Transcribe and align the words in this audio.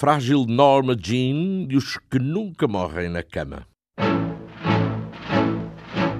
Frágil 0.00 0.46
Norma 0.46 0.96
Jean 0.96 1.68
e 1.68 1.76
os 1.76 1.98
que 2.10 2.18
nunca 2.18 2.66
morrem 2.66 3.10
na 3.10 3.22
cama. 3.22 3.66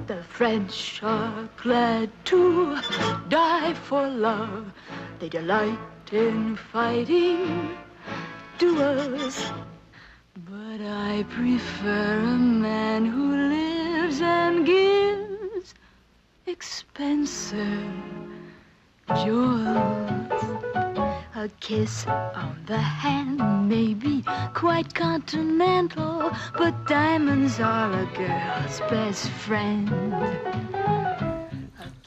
The 0.07 0.23
French 0.29 1.03
are 1.03 1.49
glad 1.63 2.11
to 2.27 2.75
die 3.31 3.73
for 3.73 4.07
love. 4.07 4.67
They 5.19 5.31
delight 5.31 5.79
in 6.13 6.57
fighting 6.57 7.75
duels. 8.59 9.51
But 10.45 10.83
I 10.83 11.25
prefer 11.31 12.19
a 12.19 12.39
man 12.39 13.07
who 13.07 13.35
lives 13.49 14.21
and 14.21 14.67
gives 14.67 15.75
expensive 16.47 17.65
jewels. 19.25 20.90
A 21.41 21.49
kiss 21.59 22.07
on 22.07 22.55
the 22.67 22.77
hand 22.77 23.41
may 23.67 23.95
be 23.95 24.23
quite 24.53 24.95
continental, 24.95 26.31
but 26.59 26.75
diamonds 26.87 27.59
are 27.61 27.91
a 27.91 28.05
girl's 28.15 28.81
best 28.91 29.31
friend. 29.31 29.89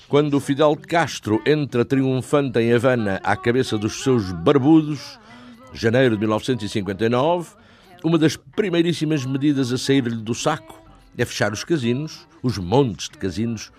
Quando 0.08 0.40
Fidel 0.40 0.76
Castro 0.76 1.42
entra 1.48 1.84
triunfante 1.84 2.60
em 2.60 2.74
Havana 2.74 3.20
à 3.24 3.36
cabeça 3.36 3.76
dos 3.76 4.04
seus 4.04 4.32
barbudos, 4.32 5.20
janeiro 5.74 6.16
de 6.16 6.20
1959, 6.20 7.56
uma 8.04 8.20
das 8.20 8.38
primeiríssimas 8.38 9.26
medidas 9.26 9.74
a 9.74 9.80
sair-lhe 9.80 10.22
do 10.22 10.36
saco 10.36 10.80
é 11.18 11.26
fechar 11.26 11.52
os 11.52 11.64
casinos, 11.64 12.28
os 12.44 12.60
montes 12.60 13.10
de 13.10 13.18
casinos 13.18 13.72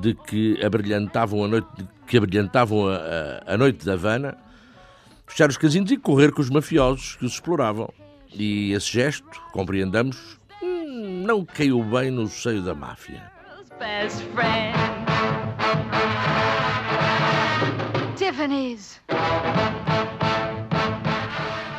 de 0.00 0.14
que 0.14 0.64
abrilhantavam 0.64 1.42
a 1.42 1.48
noite, 1.48 1.66
que 2.06 2.16
abrilhantavam 2.16 2.86
a, 2.86 2.94
a, 2.94 3.54
a 3.54 3.58
noite 3.58 3.84
de 3.84 3.90
Havana, 3.90 4.38
fechar 5.30 5.48
os 5.48 5.56
casinos 5.56 5.90
e 5.92 5.96
correr 5.96 6.32
com 6.32 6.42
os 6.42 6.50
mafiosos 6.50 7.14
que 7.14 7.24
os 7.24 7.34
exploravam. 7.34 7.88
E 8.32 8.72
esse 8.72 8.92
gesto, 8.92 9.40
compreendamos, 9.52 10.38
hum, 10.60 11.22
não 11.24 11.44
caiu 11.44 11.82
bem 11.84 12.10
no 12.10 12.28
seio 12.28 12.62
da 12.62 12.74
máfia. 12.74 13.22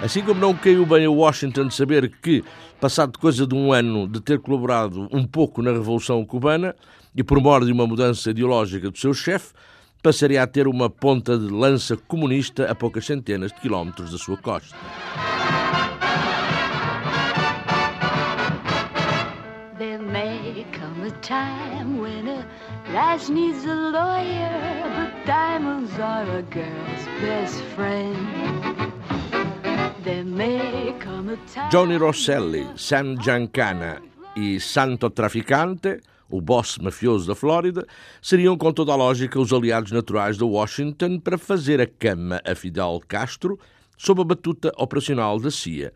Assim 0.02 0.24
como 0.24 0.40
não 0.40 0.56
caiu 0.56 0.86
bem 0.86 1.06
a 1.06 1.12
Washington 1.12 1.70
saber 1.70 2.10
que, 2.22 2.44
passado 2.80 3.20
coisa 3.20 3.46
de 3.46 3.54
um 3.54 3.72
ano 3.72 4.08
de 4.08 4.22
ter 4.22 4.40
colaborado 4.40 5.08
um 5.12 5.28
pouco 5.28 5.62
na 5.62 5.72
Revolução 5.72 6.26
Cubana 6.26 6.74
e 7.14 7.22
por 7.22 7.40
mor 7.40 7.66
de 7.66 7.72
uma 7.72 7.86
mudança 7.86 8.32
ideológica 8.32 8.90
do 8.90 8.98
seu 8.98 9.14
chefe, 9.14 9.54
passaria 10.02 10.42
a 10.42 10.48
ter 10.48 10.68
uma 10.68 10.90
ponta 10.90 11.38
de 11.38 11.48
lança 11.48 11.96
comunista 11.96 12.70
a 12.70 12.76
poucas 12.76 13.06
centenas 13.06 13.52
de 13.52 13.60
quilómetros 13.60 14.12
da 14.12 14.18
sua 14.18 14.38
costa. 14.38 14.76
There 19.78 20.00
may 20.00 20.66
come 20.72 21.08
a 21.08 21.12
time 21.22 22.00
when 22.00 22.28
a 22.28 22.46
lass 22.94 23.30
needs 23.30 23.66
a 23.66 23.74
lawyer, 23.74 24.84
but 24.96 25.26
diamonds 25.26 25.92
are 26.00 26.30
a 26.38 26.42
girl's 26.44 27.06
best 27.22 27.62
friend. 27.76 28.16
There 30.04 30.24
may 30.24 30.94
come 31.00 31.34
a 31.34 31.38
time. 31.54 31.70
Johnny 31.70 31.98
Rosselli, 31.98 32.68
Sam 32.76 33.18
Giancana 33.18 34.02
e 34.36 34.60
Santo 34.60 35.12
Traficante, 35.12 36.02
o 36.32 36.42
boss 36.42 36.78
mafioso 36.78 37.28
da 37.28 37.36
Flórida, 37.36 37.86
seriam 38.22 38.58
com 38.58 38.72
toda 38.72 38.94
a 38.94 38.96
lógica 38.96 39.40
os 39.40 39.54
aliados 39.54 39.92
naturais 39.92 40.38
de 40.38 40.44
Washington 40.44 41.20
para 41.20 41.38
fazer 41.38 41.82
a 41.82 41.86
cama 41.86 42.42
a 42.46 42.56
Fidel 42.56 43.02
Castro 43.08 43.60
sob 43.98 44.22
a 44.22 44.26
batuta 44.26 44.72
operacional 44.78 45.40
da 45.40 45.52
CIA. 45.52 45.94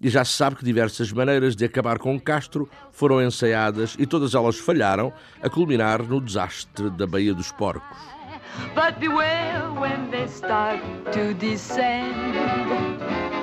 E 0.00 0.08
já 0.08 0.24
se 0.24 0.32
sabe 0.32 0.56
que 0.56 0.64
diversas 0.64 1.10
maneiras 1.10 1.56
de 1.56 1.64
acabar 1.64 1.98
com 1.98 2.20
Castro 2.20 2.68
foram 2.92 3.22
ensaiadas 3.22 3.96
e 3.98 4.06
todas 4.06 4.34
elas 4.34 4.58
falharam, 4.58 5.12
a 5.42 5.48
culminar 5.48 6.02
no 6.02 6.20
desastre 6.20 6.90
da 6.90 7.06
Baía 7.06 7.34
dos 7.34 7.50
Porcos. 7.52 8.18
But 8.74 8.98
beware 9.00 9.70
when 9.78 10.10
they 10.10 10.26
start 10.26 10.80
to 11.12 11.34
descend. 11.34 13.37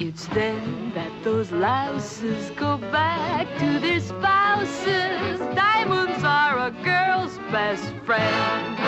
It's 0.00 0.26
then 0.28 0.92
that 0.94 1.10
those 1.24 1.50
louses 1.50 2.50
go 2.50 2.76
back 2.76 3.48
to 3.58 3.80
their 3.80 3.98
spouses. 3.98 5.40
Diamonds 5.56 6.22
are 6.22 6.68
a 6.68 6.70
girl's 6.70 7.36
best 7.50 7.92
friend. 8.06 8.78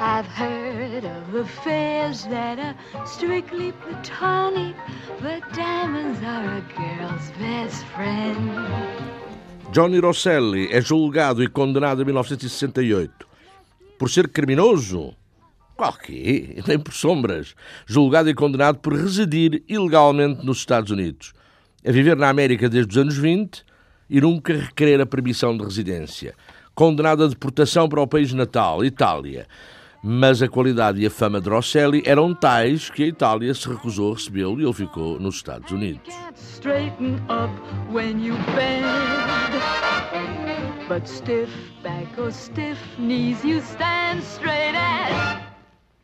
I've 0.00 0.26
heard 0.26 1.04
of 1.04 1.34
affairs 1.34 2.22
that 2.26 2.60
are 2.60 3.04
strictly 3.04 3.72
platonic, 3.72 4.76
but 5.20 5.42
diamonds 5.52 6.22
are 6.22 6.58
a 6.58 6.64
girl's 6.76 7.30
best 7.32 7.84
friend. 7.86 9.23
Johnny 9.74 9.98
Rosselli 9.98 10.68
é 10.70 10.80
julgado 10.80 11.42
e 11.42 11.48
condenado 11.48 12.00
em 12.00 12.04
1968 12.04 13.26
por 13.98 14.08
ser 14.08 14.28
criminoso. 14.28 15.12
Qual 15.76 15.92
quê? 15.94 16.62
Nem 16.64 16.78
por 16.78 16.94
sombras. 16.94 17.56
Julgado 17.84 18.30
e 18.30 18.34
condenado 18.34 18.78
por 18.78 18.92
residir 18.92 19.64
ilegalmente 19.68 20.46
nos 20.46 20.58
Estados 20.58 20.92
Unidos, 20.92 21.32
a 21.84 21.90
viver 21.90 22.16
na 22.16 22.28
América 22.28 22.68
desde 22.68 22.92
os 22.92 22.98
anos 22.98 23.18
20 23.18 23.64
e 24.08 24.20
nunca 24.20 24.56
requerer 24.56 25.00
a 25.00 25.06
permissão 25.06 25.56
de 25.58 25.64
residência. 25.64 26.36
Condenado 26.72 27.24
a 27.24 27.26
deportação 27.26 27.88
para 27.88 28.00
o 28.00 28.06
país 28.06 28.32
natal, 28.32 28.84
Itália. 28.84 29.44
Mas 30.06 30.42
a 30.42 30.48
qualidade 30.48 31.00
e 31.00 31.06
a 31.06 31.10
fama 31.10 31.40
de 31.40 31.48
Rosselli 31.48 32.02
eram 32.04 32.34
tais 32.34 32.90
que 32.90 33.04
a 33.04 33.06
Itália 33.06 33.54
se 33.54 33.66
recusou 33.66 34.12
a 34.12 34.14
recebê-lo 34.14 34.60
e 34.60 34.64
ele 34.64 34.72
ficou 34.74 35.18
nos 35.18 35.36
Estados 35.36 35.72
Unidos. 35.72 36.14
Can't 36.14 36.38
straighten 36.38 37.14
up 37.30 37.50
when 37.90 38.22
you 38.22 38.34
bend. 38.54 38.84
But 40.86 41.08
stiff 41.08 41.50
back 41.82 42.20
or 42.20 42.30
stiff 42.30 42.78
knees, 42.98 43.42
you 43.42 43.60
stand 43.60 44.18
straight 44.18 44.76
as 44.76 45.40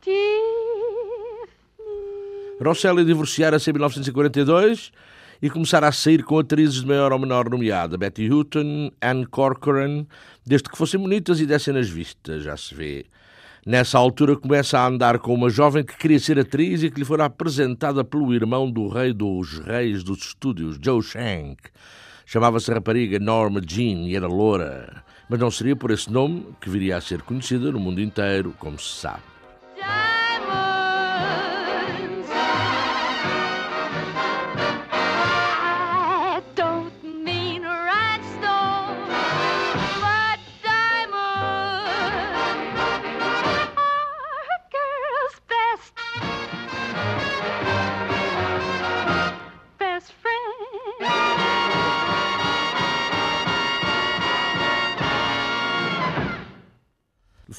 Tiffany. 0.00 0.41
Rosselli 2.59 3.05
divorciara-se 3.05 3.69
em 3.69 3.75
1942 3.75 4.93
e 5.43 5.50
começara 5.50 5.88
a 5.88 5.93
sair 5.93 6.25
com 6.25 6.38
atrizes 6.38 6.81
de 6.81 6.87
maior 6.87 7.12
ou 7.12 7.19
menor 7.19 7.50
nomeada, 7.50 7.99
Betty 7.99 8.32
Hutton, 8.32 8.93
Anne 9.03 9.26
Corcoran, 9.26 10.06
desde 10.46 10.70
que 10.70 10.79
fossem 10.79 10.99
bonitas 10.99 11.38
e 11.38 11.44
dessem 11.44 11.75
nas 11.75 11.91
vistas, 11.91 12.44
já 12.44 12.56
se 12.56 12.75
vê. 12.75 13.05
Nessa 13.66 13.98
altura 13.98 14.36
começa 14.36 14.78
a 14.78 14.86
andar 14.86 15.18
com 15.18 15.34
uma 15.34 15.50
jovem 15.50 15.84
que 15.84 15.94
queria 15.94 16.18
ser 16.18 16.38
atriz 16.38 16.82
e 16.82 16.90
que 16.90 16.98
lhe 16.98 17.04
fora 17.04 17.26
apresentada 17.26 18.02
pelo 18.02 18.32
irmão 18.32 18.70
do 18.70 18.88
rei 18.88 19.12
dos 19.12 19.58
reis 19.58 20.02
dos 20.02 20.20
estúdios, 20.20 20.78
Joe 20.82 21.02
Shank. 21.02 21.64
Chamava-se 22.24 22.70
a 22.70 22.74
rapariga 22.76 23.18
Norma 23.18 23.60
Jean 23.60 24.08
e 24.08 24.16
era 24.16 24.26
loura, 24.26 25.04
mas 25.28 25.38
não 25.38 25.50
seria 25.50 25.76
por 25.76 25.90
esse 25.90 26.10
nome 26.10 26.46
que 26.58 26.70
viria 26.70 26.96
a 26.96 27.02
ser 27.02 27.20
conhecida 27.20 27.70
no 27.70 27.78
mundo 27.78 28.00
inteiro, 28.00 28.54
como 28.58 28.78
se 28.78 28.98
sabe. 29.00 29.39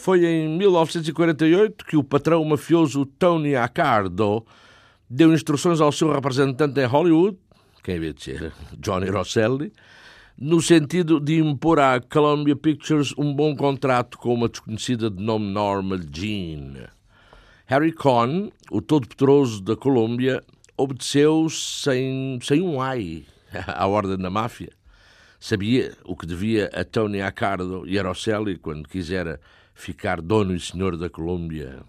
Foi 0.02 0.26
em 0.26 0.58
1948 0.58 1.86
que 1.86 1.96
o 1.96 2.04
patrão 2.04 2.44
mafioso 2.44 3.06
Tony 3.06 3.56
Accardo 3.56 4.44
deu 5.08 5.32
instruções 5.32 5.80
ao 5.80 5.92
seu 5.92 6.12
representante 6.12 6.82
em 6.82 6.86
Hollywood, 6.86 7.38
quem 7.84 7.98
havia 7.98 8.12
de 8.12 8.24
ser 8.24 8.52
Johnny 8.80 9.12
Rosselli, 9.12 9.72
no 10.36 10.60
sentido 10.60 11.20
de 11.20 11.38
impor 11.38 11.80
à 11.80 12.02
Columbia 12.02 12.56
Pictures 12.56 13.14
um 13.16 13.32
bom 13.32 13.56
contrato 13.56 14.18
com 14.18 14.34
uma 14.34 14.50
desconhecida 14.50 15.08
de 15.08 15.22
nome 15.22 15.46
Norma 15.52 16.00
Jean. 16.12 16.90
Harry 17.68 17.92
Cohn, 17.92 18.50
o 18.72 18.82
todo-poderoso 18.82 19.62
da 19.62 19.76
Colômbia, 19.76 20.42
obedeceu 20.76 21.48
sem, 21.48 22.40
sem 22.42 22.60
um 22.60 22.82
ai 22.82 23.24
à 23.68 23.86
ordem 23.86 24.18
da 24.18 24.32
máfia. 24.32 24.72
Sabia 25.40 25.96
o 26.04 26.16
que 26.16 26.26
devia 26.26 26.72
a 26.74 26.84
Tony 26.84 27.22
Accardo 27.22 27.84
e 27.86 28.00
a 28.00 28.04
Rosselli 28.04 28.58
quando 28.58 28.90
quisera 28.90 29.40
ficar 29.74 30.22
dono 30.22 30.54
e 30.54 30.60
senhor 30.60 30.98
da 30.98 31.10
Colômbia. 31.10 31.84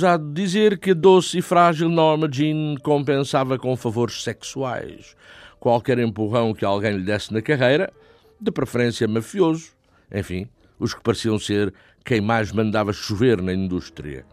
Escusado 0.00 0.32
dizer 0.32 0.78
que 0.78 0.92
a 0.92 0.94
doce 0.94 1.36
e 1.36 1.42
frágil 1.42 1.90
Norma 1.90 2.26
Jean 2.32 2.74
compensava 2.82 3.58
com 3.58 3.76
favores 3.76 4.22
sexuais 4.22 5.14
qualquer 5.58 5.98
empurrão 5.98 6.54
que 6.54 6.64
alguém 6.64 6.96
lhe 6.96 7.04
desse 7.04 7.30
na 7.34 7.42
carreira, 7.42 7.92
de 8.40 8.50
preferência 8.50 9.06
mafioso, 9.06 9.72
enfim, 10.10 10.48
os 10.78 10.94
que 10.94 11.02
pareciam 11.02 11.38
ser 11.38 11.74
quem 12.02 12.18
mais 12.18 12.50
mandava 12.50 12.94
chover 12.94 13.42
na 13.42 13.52
indústria. 13.52 14.24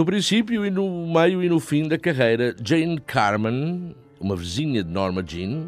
No 0.00 0.06
princípio 0.06 0.64
e 0.64 0.70
no 0.70 1.06
meio 1.06 1.42
e 1.42 1.48
no 1.50 1.60
fim 1.60 1.86
da 1.86 1.98
carreira, 1.98 2.56
Jane 2.64 2.98
Carman, 2.98 3.94
uma 4.18 4.34
vizinha 4.34 4.82
de 4.82 4.90
Norma 4.90 5.22
Jean, 5.22 5.66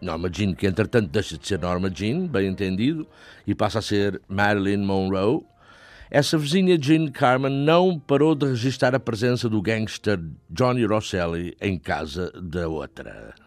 Norma 0.00 0.30
Jean 0.32 0.54
que 0.54 0.68
entretanto 0.68 1.08
deixa 1.08 1.36
de 1.36 1.48
ser 1.48 1.58
Norma 1.58 1.90
Jean, 1.92 2.28
bem 2.28 2.46
entendido, 2.46 3.08
e 3.44 3.56
passa 3.56 3.80
a 3.80 3.82
ser 3.82 4.22
Marilyn 4.28 4.84
Monroe, 4.84 5.42
essa 6.08 6.38
vizinha 6.38 6.78
Jane 6.80 7.10
Carman 7.10 7.50
não 7.50 7.98
parou 7.98 8.36
de 8.36 8.46
registrar 8.46 8.94
a 8.94 9.00
presença 9.00 9.48
do 9.48 9.60
gangster 9.60 10.20
Johnny 10.48 10.86
Rosselli 10.86 11.56
em 11.60 11.76
casa 11.76 12.30
da 12.40 12.68
outra. 12.68 13.45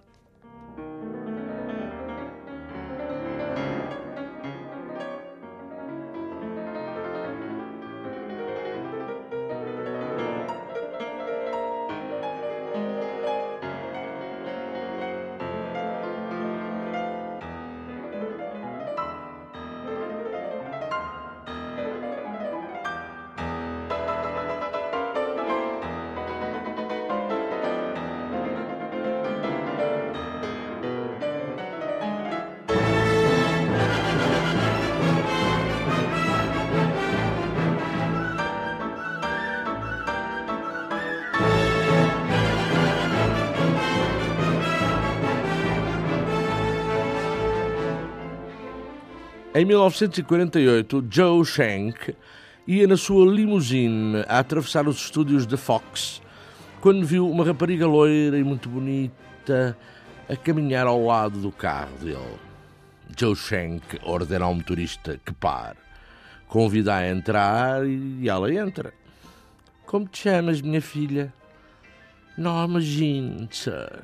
Em 49.59 49.66
1948, 49.66 51.06
Joe 51.11 51.44
Shank 51.44 52.16
ia 52.66 52.87
na 52.87 52.95
sua 52.95 53.30
limusine 53.30 54.23
a 54.25 54.39
atravessar 54.39 54.87
os 54.87 54.95
estúdios 54.95 55.45
da 55.45 55.57
Fox 55.57 56.21
quando 56.80 57.06
viu 57.06 57.30
uma 57.30 57.44
rapariga 57.44 57.85
loira 57.85 58.39
e 58.39 58.44
muito 58.45 58.69
bonita 58.69 59.78
a 60.30 60.35
caminhar 60.37 60.87
ao 60.87 61.06
lado 61.06 61.42
do 61.42 61.51
carro 61.51 61.94
dele. 61.97 62.39
Joe 63.18 63.35
Shank 63.35 63.99
ordena 64.01 64.45
ao 64.45 64.56
motorista 64.56 65.19
que 65.25 65.33
pare, 65.33 65.78
convida 66.47 66.95
a 66.95 67.09
entrar 67.09 67.85
e 67.85 68.30
ela 68.30 68.49
entra. 68.54 68.94
Como 69.85 70.07
te 70.07 70.19
chamas, 70.19 70.61
minha 70.61 70.81
filha? 70.81 71.33
Norma 72.37 72.80
Jean, 72.80 73.49
sir. 73.51 74.04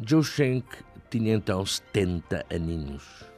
Joe 0.00 0.24
Shank 0.24 0.64
tinha 1.10 1.34
então 1.34 1.66
70 1.66 2.46
aninhos. 2.50 3.36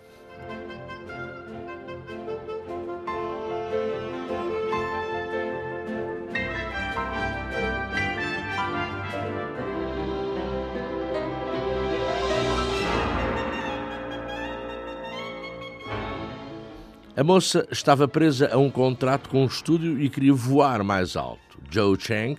A 17.18 17.24
moça 17.24 17.66
estava 17.72 18.06
presa 18.06 18.48
a 18.52 18.58
um 18.58 18.70
contrato 18.70 19.28
com 19.28 19.42
um 19.42 19.46
estúdio 19.46 20.00
e 20.00 20.08
queria 20.08 20.32
voar 20.32 20.84
mais 20.84 21.16
alto. 21.16 21.58
Joe 21.68 21.98
Chang 21.98 22.38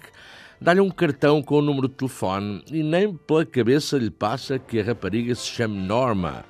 dá-lhe 0.62 0.80
um 0.80 0.90
cartão 0.90 1.44
com 1.44 1.56
o 1.56 1.62
número 1.62 1.90
de 1.90 1.96
telefone 1.96 2.64
e 2.72 2.82
nem 2.82 3.14
pela 3.14 3.46
cabeça 3.46 3.98
lhe 3.98 4.10
passa 4.10 4.58
que 4.58 4.80
a 4.80 4.84
rapariga 4.86 5.36
se 5.36 5.48
chame 5.48 5.78
Norma. 5.78 6.46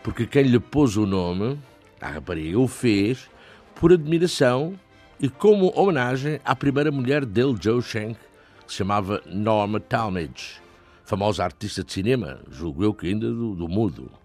Porque 0.00 0.28
quem 0.28 0.44
lhe 0.44 0.60
pôs 0.60 0.96
o 0.96 1.06
nome, 1.06 1.58
a 2.00 2.08
rapariga 2.08 2.56
o 2.56 2.68
fez 2.68 3.28
por 3.74 3.92
admiração 3.92 4.78
e 5.18 5.28
como 5.28 5.76
homenagem 5.76 6.38
à 6.44 6.54
primeira 6.54 6.92
mulher 6.92 7.24
dele, 7.24 7.56
Joe 7.60 7.82
Shank, 7.82 8.14
que 8.64 8.70
se 8.70 8.76
chamava 8.76 9.20
Norma 9.26 9.80
Talmadge. 9.80 10.62
famosa 11.04 11.42
artista 11.42 11.82
de 11.82 11.92
cinema, 11.92 12.38
julgo 12.48 12.84
eu 12.84 12.94
que 12.94 13.08
ainda 13.08 13.26
do, 13.26 13.56
do 13.56 13.66
mudo. 13.66 14.23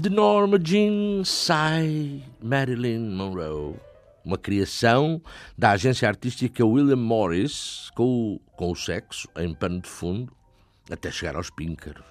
De 0.00 0.08
Norma 0.08 0.60
Jean 0.62 1.24
Sai 1.24 2.22
Marilyn 2.40 3.00
Monroe, 3.10 3.74
uma 4.24 4.38
criação 4.38 5.20
da 5.56 5.72
agência 5.72 6.06
artística 6.06 6.64
William 6.64 6.94
Morris 6.94 7.90
com 7.96 8.38
com 8.52 8.70
o 8.70 8.76
sexo 8.76 9.28
em 9.36 9.52
pano 9.52 9.80
de 9.80 9.88
fundo 9.88 10.32
até 10.88 11.10
chegar 11.10 11.34
aos 11.34 11.50
píncaros. 11.50 12.04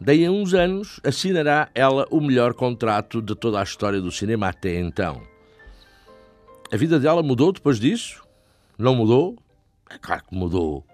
Daí 0.00 0.26
a 0.26 0.30
uns 0.32 0.52
anos 0.52 1.00
assinará 1.04 1.68
ela 1.74 2.06
o 2.10 2.20
melhor 2.20 2.54
contrato 2.54 3.22
de 3.22 3.36
toda 3.36 3.60
a 3.60 3.62
história 3.62 4.00
do 4.00 4.10
cinema 4.10 4.48
até 4.48 4.78
então. 4.80 5.35
A 6.72 6.76
vida 6.76 6.98
dela 6.98 7.22
mudou 7.22 7.52
depois 7.52 7.78
disso? 7.78 8.24
Não 8.76 8.96
mudou? 8.96 9.38
É 9.88 9.96
claro 9.98 10.24
que 10.28 10.34
mudou. 10.34 10.84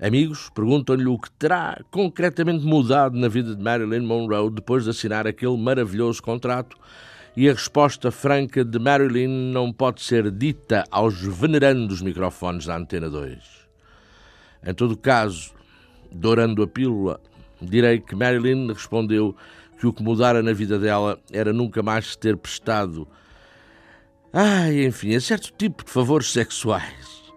Amigos 0.00 0.50
perguntam-lhe 0.52 1.06
o 1.06 1.16
que 1.16 1.30
terá 1.30 1.80
concretamente 1.88 2.64
mudado 2.64 3.16
na 3.16 3.28
vida 3.28 3.54
de 3.54 3.62
Marilyn 3.62 4.04
Monroe 4.04 4.50
depois 4.50 4.84
de 4.84 4.90
assinar 4.90 5.24
aquele 5.24 5.56
maravilhoso 5.56 6.20
contrato, 6.20 6.76
e 7.36 7.48
a 7.48 7.52
resposta 7.52 8.10
franca 8.10 8.64
de 8.64 8.76
Marilyn 8.80 9.52
não 9.52 9.72
pode 9.72 10.02
ser 10.02 10.32
dita 10.32 10.84
aos 10.90 11.20
venerandos 11.20 12.02
microfones 12.02 12.66
da 12.66 12.76
Antena 12.76 13.08
2. 13.08 13.38
Em 14.66 14.74
todo 14.74 14.96
caso, 14.96 15.52
dourando 16.10 16.60
a 16.60 16.66
pílula, 16.66 17.20
direi 17.62 18.00
que 18.00 18.16
Marilyn 18.16 18.66
respondeu 18.66 19.36
que 19.78 19.86
o 19.86 19.92
que 19.92 20.02
mudara 20.02 20.42
na 20.42 20.52
vida 20.52 20.76
dela 20.76 21.20
era 21.30 21.52
nunca 21.52 21.84
mais 21.84 22.16
ter 22.16 22.36
prestado 22.36 23.06
Ai, 24.32 24.84
enfim, 24.84 25.14
a 25.14 25.20
certo 25.20 25.52
tipo 25.56 25.84
de 25.84 25.90
favores 25.90 26.30
sexuais. 26.32 27.27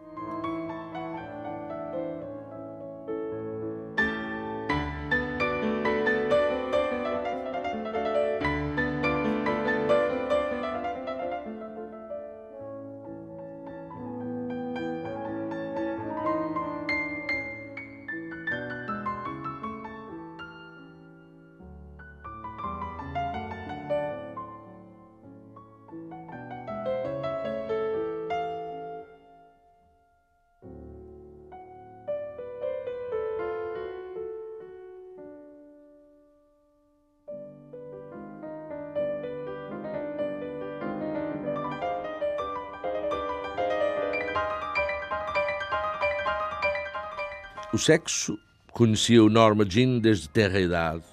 O 47.74 47.78
sexo 47.78 48.38
conhecia 48.74 49.24
o 49.24 49.30
Norma 49.30 49.66
Jean 49.66 50.00
desde 50.00 50.28
terra 50.28 50.60
idade. 50.60 51.04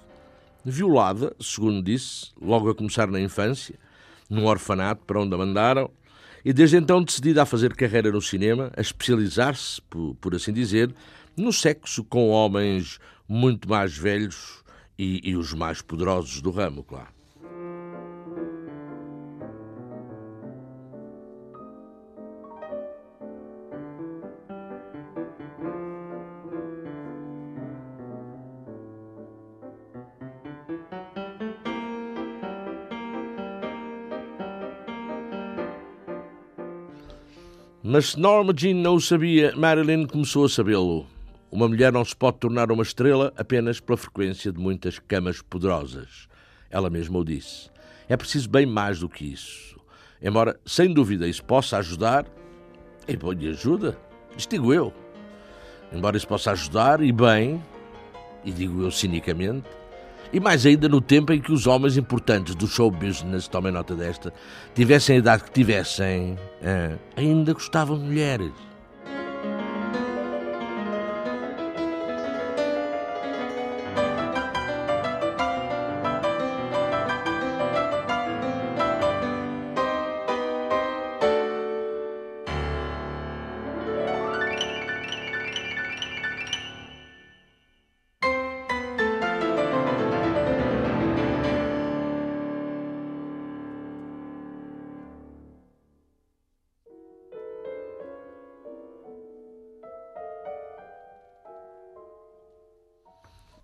Violada, 0.64 1.32
segundo 1.38 1.80
disse, 1.80 2.32
logo 2.42 2.68
a 2.68 2.74
começar 2.74 3.06
na 3.06 3.20
infância, 3.20 3.76
num 4.28 4.44
orfanato 4.44 5.04
para 5.04 5.20
onde 5.20 5.32
a 5.32 5.38
mandaram, 5.38 5.88
e 6.44 6.52
desde 6.52 6.76
então 6.76 7.00
decidida 7.00 7.44
a 7.44 7.46
fazer 7.46 7.76
carreira 7.76 8.10
no 8.10 8.20
cinema, 8.20 8.72
a 8.76 8.80
especializar-se, 8.80 9.80
por, 9.82 10.16
por, 10.16 10.34
assim 10.34 10.52
dizer, 10.52 10.92
no 11.36 11.52
sexo 11.52 12.02
com 12.02 12.28
homens 12.28 12.98
muito 13.28 13.68
mais 13.68 13.96
velhos 13.96 14.64
e, 14.98 15.20
e 15.30 15.36
os 15.36 15.54
mais 15.54 15.80
poderosos 15.80 16.40
do 16.40 16.50
ramo, 16.50 16.82
claro. 16.82 17.17
Mas 37.98 38.10
se 38.10 38.20
Norma 38.20 38.54
Jean 38.56 38.74
não 38.74 38.94
o 38.94 39.00
sabia, 39.00 39.52
Marilyn 39.56 40.06
começou 40.06 40.44
a 40.44 40.48
sabê-lo. 40.48 41.04
Uma 41.50 41.66
mulher 41.66 41.92
não 41.92 42.04
se 42.04 42.14
pode 42.14 42.38
tornar 42.38 42.70
uma 42.70 42.84
estrela 42.84 43.32
apenas 43.36 43.80
pela 43.80 43.96
frequência 43.96 44.52
de 44.52 44.60
muitas 44.60 45.00
camas 45.00 45.42
poderosas. 45.42 46.28
Ela 46.70 46.88
mesma 46.88 47.18
o 47.18 47.24
disse. 47.24 47.68
É 48.08 48.16
preciso 48.16 48.48
bem 48.48 48.64
mais 48.64 49.00
do 49.00 49.08
que 49.08 49.24
isso. 49.24 49.80
Embora, 50.22 50.60
sem 50.64 50.94
dúvida, 50.94 51.26
isso 51.26 51.42
possa 51.44 51.78
ajudar, 51.78 52.24
e 53.08 53.16
bom, 53.16 53.32
lhe 53.32 53.48
ajuda, 53.48 53.98
isto 54.36 54.48
digo 54.48 54.72
eu. 54.72 54.94
Embora 55.92 56.16
isso 56.16 56.28
possa 56.28 56.52
ajudar, 56.52 57.02
e 57.02 57.10
bem, 57.10 57.60
e 58.44 58.52
digo 58.52 58.80
eu 58.80 58.92
cinicamente, 58.92 59.68
e 60.32 60.40
mais 60.40 60.66
ainda 60.66 60.88
no 60.88 61.00
tempo 61.00 61.32
em 61.32 61.40
que 61.40 61.52
os 61.52 61.66
homens 61.66 61.96
importantes 61.96 62.54
do 62.54 62.66
show 62.66 62.90
business, 62.90 63.48
tomem 63.48 63.72
nota 63.72 63.94
desta, 63.94 64.32
tivessem 64.74 65.16
a 65.16 65.18
idade 65.18 65.44
que 65.44 65.50
tivessem, 65.50 66.38
eh, 66.62 66.96
ainda 67.16 67.52
gostavam 67.52 67.98
de 67.98 68.04
mulheres. 68.04 68.67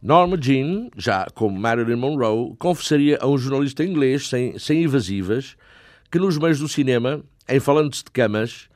Norma 0.05 0.37
Jean, 0.39 0.91
já 0.99 1.27
como 1.35 1.59
Marilyn 1.59 1.97
Monroe, 1.97 2.55
confessaria 2.59 3.17
a 3.23 3.27
um 3.27 3.39
jornalista 3.39 3.83
inglês 3.83 4.29
sem, 4.29 4.59
sem 4.59 4.85
evasivas 4.85 5.57
que 6.13 6.19
nos 6.19 6.37
meios 6.37 6.59
do 6.59 6.69
cinema, 6.69 7.23
em 7.49 7.59
falando-se 7.59 8.05
de 8.05 8.11
camas, 8.11 8.69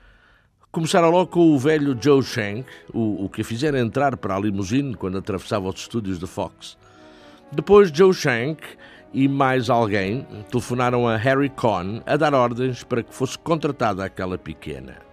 começaram 0.72 1.10
logo 1.10 1.30
com 1.30 1.54
o 1.54 1.58
velho 1.58 1.94
Joe 2.00 2.22
Shank, 2.22 2.64
o, 2.94 3.26
o 3.26 3.28
que 3.28 3.42
a 3.42 3.44
fizera 3.44 3.78
entrar 3.78 4.16
para 4.16 4.36
a 4.36 4.40
limusine 4.40 4.94
quando 4.94 5.18
atravessava 5.18 5.68
os 5.68 5.80
estúdios 5.80 6.18
da 6.18 6.26
Fox. 6.26 6.78
Depois 7.52 7.90
Joe 7.92 8.14
Shank 8.14 8.62
e 9.12 9.28
mais 9.28 9.68
alguém 9.68 10.26
telefonaram 10.50 11.06
a 11.06 11.18
Harry 11.18 11.50
Cohn 11.50 12.00
a 12.06 12.16
dar 12.16 12.32
ordens 12.32 12.82
para 12.84 13.02
que 13.02 13.14
fosse 13.14 13.38
contratada 13.38 14.02
aquela 14.02 14.38
pequena. 14.38 15.07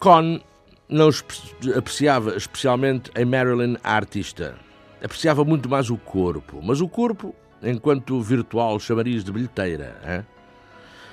Cohn 0.00 0.40
não 0.88 1.10
apreciava 1.76 2.34
especialmente 2.34 3.10
em 3.14 3.24
Marilyn 3.26 3.76
a 3.84 3.96
artista. 3.96 4.56
Apreciava 5.04 5.44
muito 5.44 5.68
mais 5.68 5.90
o 5.90 5.98
corpo, 5.98 6.58
mas 6.62 6.80
o 6.80 6.88
corpo 6.88 7.34
enquanto 7.62 8.18
virtual 8.22 8.80
chamariz 8.80 9.22
de 9.22 9.30
bilheteira. 9.30 10.00
Hein? 10.08 10.26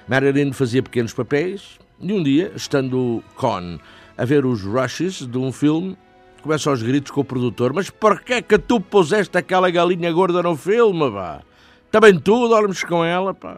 Marilyn 0.08 0.54
fazia 0.54 0.82
pequenos 0.82 1.14
papéis 1.14 1.78
e 2.00 2.14
um 2.14 2.24
dia, 2.24 2.54
estando 2.56 3.22
Cohn 3.36 3.78
a 4.18 4.24
ver 4.24 4.46
os 4.46 4.64
rushes 4.64 5.28
de 5.28 5.38
um 5.38 5.52
filme, 5.52 5.98
começa 6.42 6.70
aos 6.70 6.82
gritos 6.82 7.12
com 7.12 7.20
o 7.20 7.26
produtor: 7.26 7.74
Mas 7.74 7.90
porquê 7.90 8.36
é 8.36 8.42
que 8.42 8.58
tu 8.58 8.80
puseste 8.80 9.38
aquela 9.38 9.70
galinha 9.70 10.12
gorda 10.14 10.42
no 10.42 10.56
filme, 10.56 11.12
pá? 11.12 11.42
Também 11.92 12.18
tu 12.18 12.48
dormes 12.48 12.86
com 12.86 13.04
ela, 13.04 13.34
pá? 13.34 13.58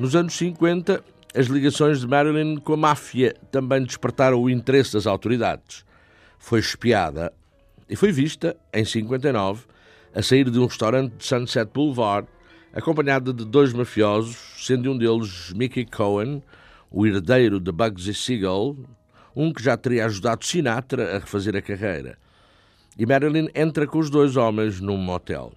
Nos 0.00 0.16
anos 0.16 0.32
50, 0.38 1.04
as 1.34 1.44
ligações 1.48 2.00
de 2.00 2.06
Marilyn 2.06 2.56
com 2.56 2.72
a 2.72 2.76
máfia 2.78 3.36
também 3.50 3.84
despertaram 3.84 4.40
o 4.40 4.48
interesse 4.48 4.94
das 4.94 5.06
autoridades. 5.06 5.84
Foi 6.38 6.58
espiada 6.58 7.30
e 7.86 7.94
foi 7.94 8.10
vista, 8.10 8.56
em 8.72 8.82
59, 8.82 9.66
a 10.14 10.22
sair 10.22 10.48
de 10.48 10.58
um 10.58 10.64
restaurante 10.64 11.16
de 11.18 11.26
Sunset 11.26 11.70
Boulevard, 11.70 12.26
acompanhada 12.72 13.30
de 13.30 13.44
dois 13.44 13.74
mafiosos, 13.74 14.38
sendo 14.66 14.90
um 14.90 14.96
deles 14.96 15.52
Mickey 15.52 15.84
Cohen, 15.84 16.42
o 16.90 17.06
herdeiro 17.06 17.60
de 17.60 17.70
Bugsy 17.70 18.14
Siegel, 18.14 18.78
um 19.36 19.52
que 19.52 19.62
já 19.62 19.76
teria 19.76 20.06
ajudado 20.06 20.46
Sinatra 20.46 21.16
a 21.16 21.18
refazer 21.18 21.54
a 21.54 21.60
carreira. 21.60 22.16
E 22.98 23.04
Marilyn 23.04 23.48
entra 23.54 23.86
com 23.86 23.98
os 23.98 24.08
dois 24.08 24.34
homens 24.38 24.80
num 24.80 24.96
motel. 24.96 25.52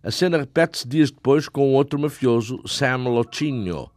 A 0.00 0.12
cena 0.12 0.38
repete-se 0.38 0.86
dias 0.86 1.10
depois 1.10 1.48
com 1.48 1.74
outro 1.74 1.98
mafioso, 1.98 2.62
Sam 2.64 3.08
Locinho, 3.08 3.90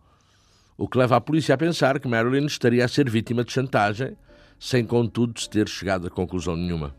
o 0.75 0.87
que 0.87 0.97
leva 0.97 1.15
a 1.15 1.21
polícia 1.21 1.53
a 1.53 1.57
pensar 1.57 1.99
que 1.99 2.07
Marilyn 2.07 2.47
estaria 2.47 2.83
a 2.83 2.87
ser 2.87 3.07
vítima 3.07 3.43
de 3.43 3.51
chantagem, 3.51 4.17
sem 4.59 4.83
contudo 4.83 5.39
se 5.39 5.47
ter 5.47 5.69
chegado 5.69 6.07
a 6.07 6.09
conclusão 6.09 6.55
nenhuma. 6.55 6.95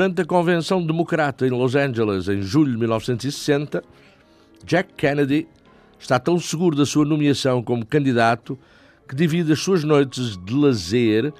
Durante 0.00 0.22
a 0.22 0.24
Convenção 0.24 0.82
Democrata 0.82 1.46
em 1.46 1.50
Los 1.50 1.74
Angeles, 1.74 2.26
em 2.26 2.40
julho 2.40 2.72
de 2.72 2.78
1960, 2.78 3.84
Jack 4.64 4.94
Kennedy 4.94 5.46
está 5.98 6.18
tão 6.18 6.40
seguro 6.40 6.74
da 6.74 6.86
sua 6.86 7.04
nomeação 7.04 7.62
como 7.62 7.84
candidato 7.84 8.58
que 9.06 9.14
divide 9.14 9.52
as 9.52 9.60
suas 9.60 9.84
noites 9.84 10.38
de 10.42 10.54
lazer 10.54 11.34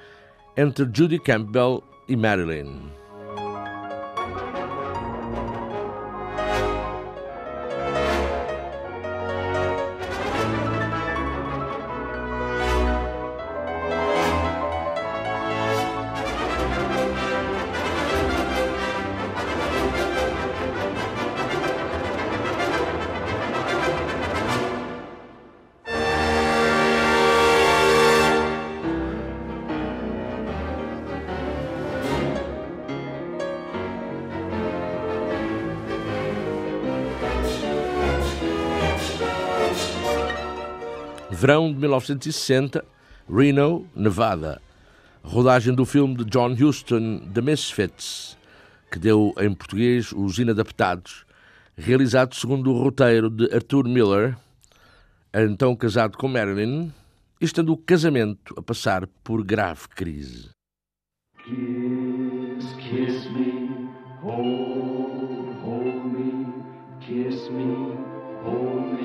entre 0.55 0.87
Judy 0.93 1.17
Campbell 1.17 1.83
e 2.07 2.15
Marilyn. 2.15 3.00
Verão 41.31 41.71
de 41.71 41.79
1960, 41.79 42.83
Reno, 43.33 43.87
Nevada. 43.95 44.61
Rodagem 45.23 45.73
do 45.73 45.85
filme 45.85 46.15
de 46.17 46.25
John 46.25 46.51
Huston, 46.51 47.19
The 47.33 47.41
Misfits, 47.41 48.37
que 48.91 48.99
deu 48.99 49.33
em 49.39 49.53
português 49.53 50.11
Os 50.11 50.37
Inadaptados, 50.37 51.25
realizado 51.77 52.35
segundo 52.35 52.71
o 52.71 52.77
roteiro 52.77 53.29
de 53.29 53.45
Arthur 53.53 53.87
Miller, 53.87 54.35
então 55.33 55.73
casado 55.73 56.17
com 56.17 56.27
Marilyn, 56.27 56.91
estando 57.39 57.71
o 57.71 57.77
casamento 57.77 58.53
a 58.57 58.61
passar 58.61 59.07
por 59.23 59.41
grave 59.41 59.87
crise. 59.95 60.49
Kiss, 61.45 62.75
kiss 62.75 63.29
me, 63.31 63.89
hold, 64.21 65.55
hold 65.63 66.05
me, 66.11 66.45
kiss 66.99 67.49
me, 67.49 67.95
hold 68.43 68.93
me, 68.93 69.00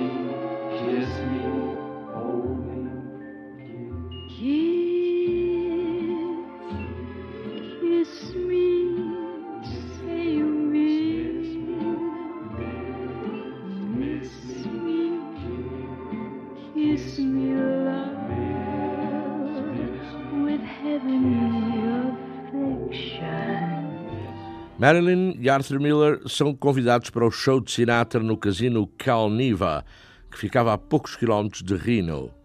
Marilyn 24.78 25.36
e 25.40 25.48
Arthur 25.48 25.80
Miller 25.80 26.20
são 26.28 26.54
convidados 26.54 27.10
para 27.10 27.26
o 27.26 27.30
show 27.30 27.60
de 27.60 27.72
Sinatra 27.72 28.20
no 28.20 28.36
casino 28.36 28.86
Calniva, 28.98 29.84
que 30.30 30.38
ficava 30.38 30.74
a 30.74 30.78
poucos 30.78 31.16
quilómetros 31.16 31.62
de 31.62 31.74
Reno. 31.74 32.35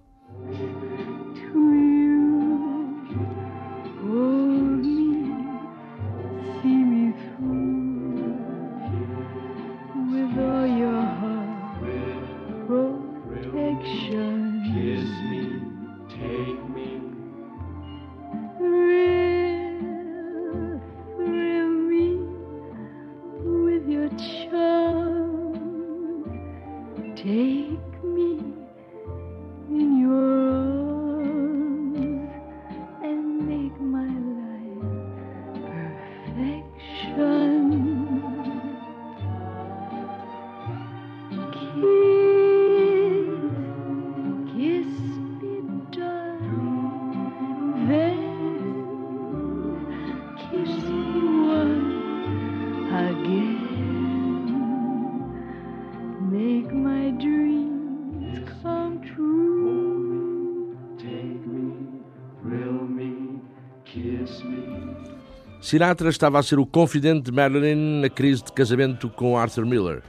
Sinatra 65.71 66.09
estava 66.09 66.37
a 66.37 66.43
ser 66.43 66.59
o 66.59 66.65
confidente 66.65 67.21
de 67.21 67.31
Marilyn 67.31 68.01
na 68.01 68.09
crise 68.09 68.43
de 68.43 68.51
casamento 68.51 69.07
com 69.07 69.37
Arthur 69.37 69.65
Miller. 69.65 70.03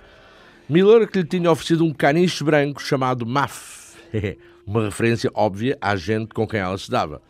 Miller 0.68 1.08
que 1.08 1.20
lhe 1.20 1.24
tinha 1.24 1.48
oferecido 1.52 1.84
um 1.84 1.92
caniche 1.92 2.42
branco 2.42 2.82
chamado 2.82 3.24
Muff, 3.24 3.96
uma 4.66 4.86
referência 4.86 5.30
óbvia 5.32 5.78
à 5.80 5.94
gente 5.94 6.34
com 6.34 6.48
quem 6.48 6.58
ela 6.58 6.76
se 6.76 6.90
dava. 6.90 7.22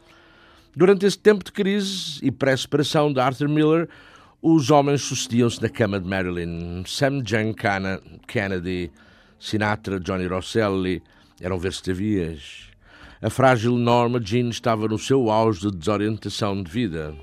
Durante 0.74 1.04
esse 1.04 1.18
tempo 1.18 1.44
de 1.44 1.52
crise 1.52 2.20
e 2.22 2.30
pré-separação 2.30 3.12
de 3.12 3.20
Arthur 3.20 3.50
Miller, 3.50 3.86
os 4.40 4.70
homens 4.70 5.02
sucediam-se 5.02 5.60
na 5.60 5.68
cama 5.68 6.00
de 6.00 6.08
Marilyn. 6.08 6.84
Sam 6.86 7.22
Giancana 7.22 8.00
Kennedy, 8.26 8.90
Sinatra, 9.38 10.00
Johnny 10.00 10.26
Rosselli, 10.26 11.02
eram 11.38 11.58
ver-se-te-vias. 11.58 12.70
A 13.20 13.28
frágil 13.28 13.76
Norma 13.76 14.18
Jean 14.18 14.48
estava 14.48 14.88
no 14.88 14.98
seu 14.98 15.30
auge 15.30 15.68
de 15.68 15.76
desorientação 15.76 16.62
de 16.62 16.70
vida. 16.70 17.14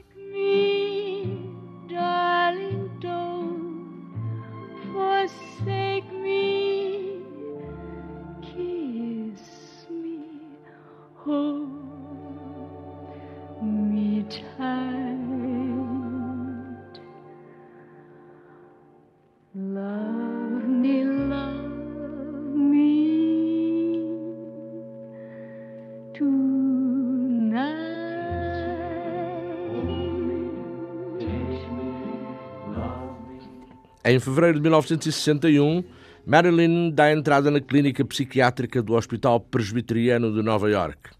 Em 34.10 34.20
fevereiro 34.20 34.56
de 34.56 34.62
1961, 34.64 35.84
Marilyn 36.26 36.90
dá 36.90 37.14
entrada 37.14 37.52
na 37.52 37.62
clínica 37.62 38.04
psiquiátrica 38.04 38.82
do 38.82 38.96
Hospital 38.96 39.40
Presbiteriano 39.40 40.34
de 40.34 40.42
Nova 40.42 40.68
York. 40.68 41.12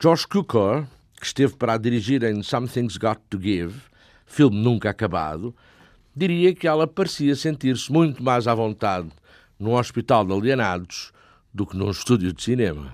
Josh 0.00 0.24
Cukor, 0.24 0.88
que 1.20 1.24
esteve 1.24 1.54
para 1.54 1.74
a 1.74 1.78
dirigir 1.78 2.24
em 2.24 2.42
Something's 2.42 2.96
Got 2.96 3.20
to 3.30 3.40
Give, 3.40 3.80
filme 4.26 4.60
nunca 4.60 4.90
acabado, 4.90 5.54
diria 6.12 6.52
que 6.52 6.66
ela 6.66 6.84
parecia 6.84 7.36
sentir-se 7.36 7.92
muito 7.92 8.24
mais 8.24 8.48
à 8.48 8.56
vontade 8.56 9.10
num 9.56 9.74
hospital 9.74 10.26
de 10.26 10.32
alienados 10.32 11.12
do 11.54 11.64
que 11.64 11.76
num 11.76 11.92
estúdio 11.92 12.32
de 12.32 12.42
cinema. 12.42 12.92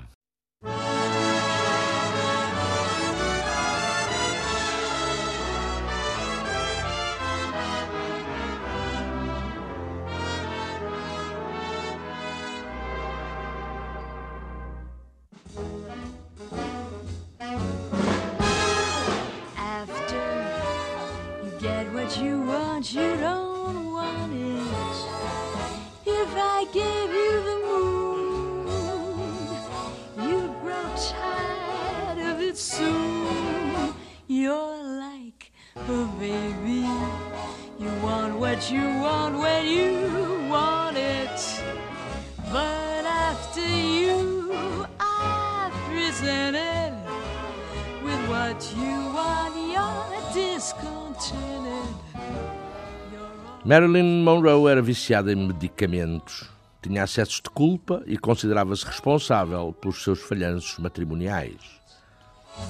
Marilyn 53.67 54.23
Monroe 54.23 54.71
era 54.71 54.81
viciada 54.81 55.33
em 55.33 55.35
medicamentos, 55.35 56.49
tinha 56.81 57.03
acessos 57.03 57.41
de 57.43 57.51
culpa 57.51 58.01
e 58.07 58.17
considerava-se 58.17 58.87
responsável 58.87 59.75
pelos 59.81 60.05
seus 60.05 60.21
falhanços 60.21 60.79
matrimoniais. 60.79 61.57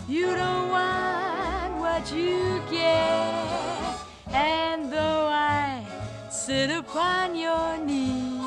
You 0.09 0.28
don't 0.28 0.70
want 0.70 1.78
what 1.78 2.11
you 2.14 2.62
get, 2.70 4.32
and 4.35 4.88
though 4.88 5.28
I 5.28 5.85
sit 6.30 6.70
upon 6.70 7.38
your 7.38 7.76
knee, 7.85 8.40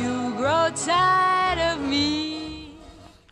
you 0.00 0.34
grow 0.36 0.68
tired 0.74 1.60
of 1.76 1.88
me. 1.88 2.74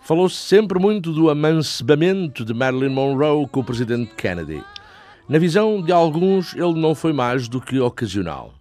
Falou-se 0.02 0.36
sempre 0.36 0.78
muito 0.78 1.12
do 1.12 1.28
amancebamento 1.28 2.44
de 2.44 2.54
Marilyn 2.54 2.90
Monroe 2.90 3.48
com 3.48 3.58
o 3.58 3.64
presidente 3.64 4.14
Kennedy. 4.14 4.62
Na 5.30 5.38
visão 5.38 5.80
de 5.80 5.92
alguns, 5.92 6.56
ele 6.56 6.74
não 6.74 6.92
foi 6.92 7.12
mais 7.12 7.46
do 7.46 7.60
que 7.60 7.78
ocasional. 7.78 8.52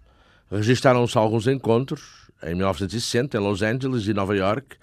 Registaram-se 0.48 1.18
alguns 1.18 1.48
encontros, 1.48 2.30
em 2.44 2.54
1960 2.54 3.36
em 3.36 3.40
Los 3.40 3.60
Angeles 3.60 4.06
e 4.06 4.14
Nova 4.14 4.36
York, 4.36 4.76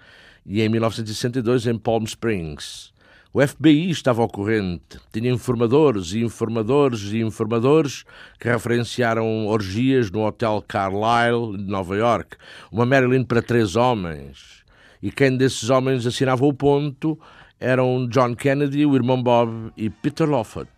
e 0.45 0.61
em 0.61 0.67
1962 0.67 1.65
em 1.65 1.77
Palm 1.77 2.03
Springs. 2.03 2.91
O 3.33 3.39
FBI 3.39 3.89
estava 3.89 4.21
ao 4.21 4.27
corrente, 4.27 4.99
tinha 5.13 5.31
informadores 5.31 6.11
e 6.11 6.19
informadores 6.19 7.03
e 7.13 7.21
informadores 7.21 8.03
que 8.37 8.49
referenciaram 8.49 9.47
orgias 9.47 10.11
no 10.11 10.25
Hotel 10.25 10.61
Carlyle 10.67 11.55
de 11.55 11.71
Nova 11.71 11.95
York, 11.95 12.35
uma 12.69 12.85
Marilyn 12.85 13.23
para 13.23 13.41
três 13.41 13.77
homens. 13.77 14.61
E 15.01 15.09
quem 15.09 15.37
desses 15.37 15.69
homens 15.69 16.05
assinava 16.05 16.45
o 16.45 16.53
ponto 16.53 17.17
eram 17.57 18.05
John 18.09 18.35
Kennedy, 18.35 18.85
o 18.85 18.93
irmão 18.93 19.23
Bob 19.23 19.71
e 19.77 19.89
Peter 19.89 20.29
Lawford. 20.29 20.69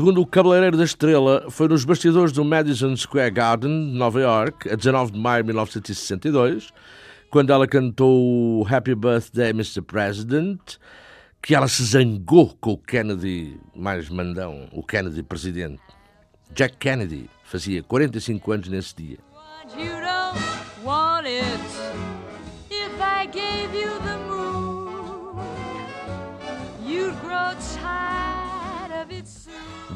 Segundo 0.00 0.22
o 0.22 0.26
Cabeleireiro 0.26 0.78
da 0.78 0.84
Estrela, 0.84 1.44
foi 1.50 1.68
nos 1.68 1.84
bastidores 1.84 2.32
do 2.32 2.42
Madison 2.42 2.96
Square 2.96 3.32
Garden, 3.32 3.92
de 3.92 3.98
Nova 3.98 4.18
York, 4.18 4.66
a 4.66 4.74
19 4.74 5.12
de 5.12 5.18
maio 5.18 5.42
de 5.42 5.48
1962, 5.48 6.72
quando 7.28 7.52
ela 7.52 7.66
cantou 7.68 8.66
Happy 8.66 8.94
Birthday, 8.94 9.50
Mr. 9.50 9.82
President, 9.82 10.58
que 11.42 11.54
ela 11.54 11.68
se 11.68 11.84
zangou 11.84 12.56
com 12.58 12.70
o 12.70 12.78
Kennedy 12.78 13.60
mais 13.76 14.08
mandão, 14.08 14.70
o 14.72 14.82
Kennedy 14.82 15.22
presidente. 15.22 15.82
Jack 16.54 16.78
Kennedy 16.78 17.28
fazia 17.44 17.82
45 17.82 18.52
anos 18.52 18.68
nesse 18.68 18.96
dia. 18.96 19.18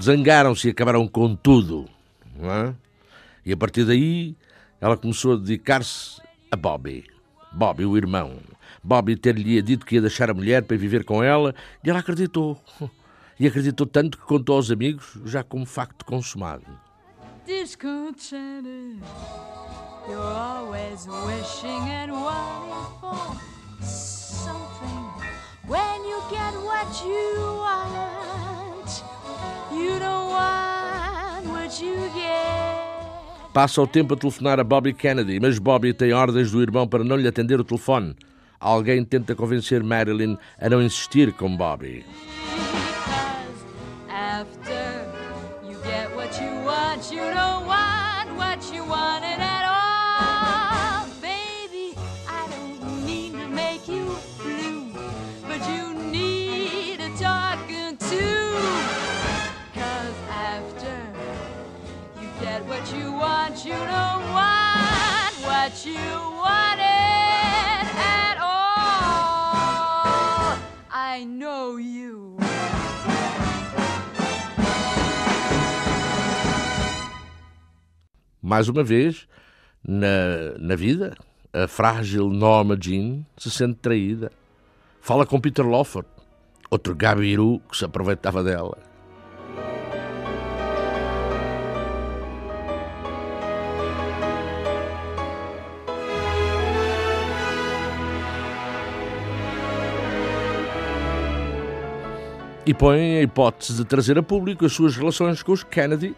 Zangaram-se 0.00 0.68
e 0.68 0.70
acabaram 0.70 1.06
com 1.06 1.34
tudo. 1.34 1.88
É? 2.40 2.74
E 3.46 3.52
a 3.52 3.56
partir 3.56 3.84
daí 3.84 4.36
ela 4.80 4.96
começou 4.96 5.34
a 5.34 5.36
dedicar-se 5.36 6.20
a 6.50 6.56
Bobby. 6.56 7.04
Bobby, 7.52 7.84
o 7.84 7.96
irmão. 7.96 8.38
Bobby 8.82 9.16
ter-lhe 9.16 9.62
dito 9.62 9.86
que 9.86 9.94
ia 9.94 10.00
deixar 10.00 10.30
a 10.30 10.34
mulher 10.34 10.62
para 10.62 10.76
viver 10.76 11.04
com 11.04 11.22
ela 11.22 11.54
e 11.82 11.90
ela 11.90 12.00
acreditou. 12.00 12.60
E 13.36 13.48
acreditou 13.48 13.84
tanto 13.84 14.16
que 14.16 14.24
contou 14.24 14.54
aos 14.54 14.70
amigos, 14.70 15.18
já 15.24 15.42
como 15.42 15.66
facto 15.66 16.04
consumado. 16.04 16.64
You're 20.08 20.20
always 20.20 21.08
wishing 21.08 21.80
and 21.88 22.12
wanting 22.12 23.00
for 23.00 23.36
something. 23.82 25.04
When 25.66 26.04
you 26.04 26.20
get 26.30 26.52
what 26.62 27.02
you 27.02 27.56
want, 27.58 28.53
Passa 33.54 33.80
o 33.80 33.86
tempo 33.86 34.14
a 34.14 34.16
telefonar 34.16 34.58
a 34.58 34.64
Bobby 34.64 34.92
Kennedy, 34.92 35.38
mas 35.38 35.60
Bobby 35.60 35.94
tem 35.94 36.12
ordens 36.12 36.50
do 36.50 36.60
irmão 36.60 36.88
para 36.88 37.04
não 37.04 37.14
lhe 37.14 37.28
atender 37.28 37.60
o 37.60 37.64
telefone. 37.64 38.16
Alguém 38.58 39.04
tenta 39.04 39.34
convencer 39.36 39.80
Marilyn 39.80 40.36
a 40.60 40.68
não 40.68 40.82
insistir 40.82 41.32
com 41.32 41.56
Bobby. 41.56 42.04
I 44.08 44.83
Mais 78.54 78.68
uma 78.68 78.84
vez, 78.84 79.26
na, 79.84 80.56
na 80.60 80.76
vida, 80.76 81.16
a 81.52 81.66
frágil 81.66 82.30
Norma 82.30 82.78
Jean 82.80 83.26
se 83.36 83.50
sente 83.50 83.80
traída. 83.82 84.30
Fala 85.00 85.26
com 85.26 85.40
Peter 85.40 85.66
Lawford, 85.66 86.06
outro 86.70 86.94
gabiru 86.94 87.60
que 87.68 87.76
se 87.76 87.84
aproveitava 87.84 88.44
dela. 88.44 88.78
E 102.64 102.72
põe 102.72 103.18
a 103.18 103.22
hipótese 103.22 103.74
de 103.74 103.84
trazer 103.84 104.16
a 104.16 104.22
público 104.22 104.64
as 104.64 104.72
suas 104.72 104.96
relações 104.96 105.42
com 105.42 105.50
os 105.50 105.64
Kennedy 105.64 106.14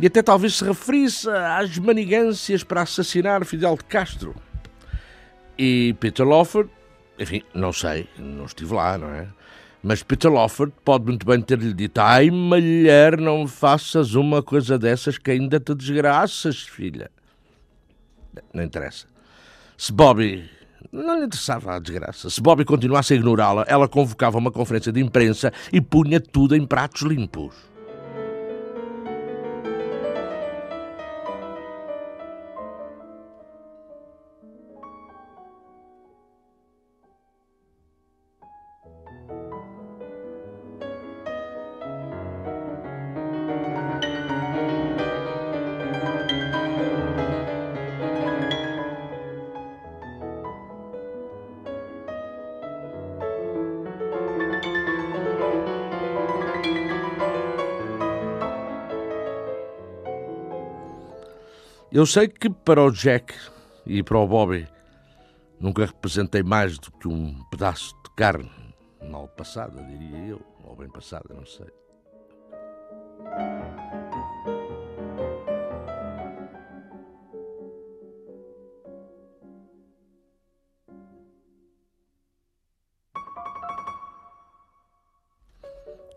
e 0.00 0.06
até 0.06 0.22
talvez 0.22 0.56
se 0.56 0.64
referisse 0.64 1.28
às 1.28 1.76
manigâncias 1.78 2.64
para 2.64 2.82
assassinar 2.82 3.44
Fidel 3.44 3.76
de 3.76 3.84
Castro. 3.84 4.34
E 5.58 5.94
Peter 6.00 6.26
Lawford, 6.26 6.70
enfim, 7.18 7.42
não 7.54 7.72
sei, 7.72 8.08
não 8.18 8.46
estive 8.46 8.72
lá, 8.74 8.96
não 8.96 9.08
é? 9.08 9.28
Mas 9.82 10.02
Peter 10.02 10.30
Lawford 10.30 10.72
pode 10.84 11.04
muito 11.04 11.26
bem 11.26 11.40
ter-lhe 11.40 11.72
dito: 11.72 11.98
Ai, 11.98 12.30
mulher, 12.30 13.18
não 13.18 13.46
faças 13.46 14.14
uma 14.14 14.42
coisa 14.42 14.78
dessas 14.78 15.18
que 15.18 15.30
ainda 15.30 15.58
te 15.58 15.74
desgraças, 15.74 16.60
filha. 16.60 17.10
Não 18.52 18.62
interessa. 18.62 19.06
Se 19.76 19.92
Bobby. 19.92 20.48
Não 20.92 21.20
lhe 21.20 21.26
interessava 21.26 21.76
a 21.76 21.78
desgraça. 21.78 22.28
Se 22.30 22.40
Bobby 22.40 22.64
continuasse 22.64 23.12
a 23.12 23.16
ignorá-la, 23.16 23.64
ela 23.68 23.86
convocava 23.86 24.38
uma 24.38 24.50
conferência 24.50 24.90
de 24.90 25.00
imprensa 25.00 25.52
e 25.72 25.80
punha 25.80 26.18
tudo 26.20 26.56
em 26.56 26.66
pratos 26.66 27.02
limpos. 27.02 27.69
Eu 61.92 62.06
sei 62.06 62.28
que 62.28 62.48
para 62.48 62.84
o 62.84 62.92
Jack 62.92 63.34
e 63.84 64.00
para 64.00 64.16
o 64.16 64.24
Bobby 64.24 64.68
nunca 65.58 65.84
representei 65.84 66.40
mais 66.40 66.78
do 66.78 66.92
que 66.92 67.08
um 67.08 67.34
pedaço 67.50 67.96
de 68.04 68.14
carne 68.14 68.48
mal 69.10 69.26
passada, 69.26 69.82
diria 69.82 70.18
eu, 70.18 70.40
ou 70.62 70.76
bem 70.76 70.88
passada, 70.88 71.34
não 71.34 71.44
sei. 71.44 71.66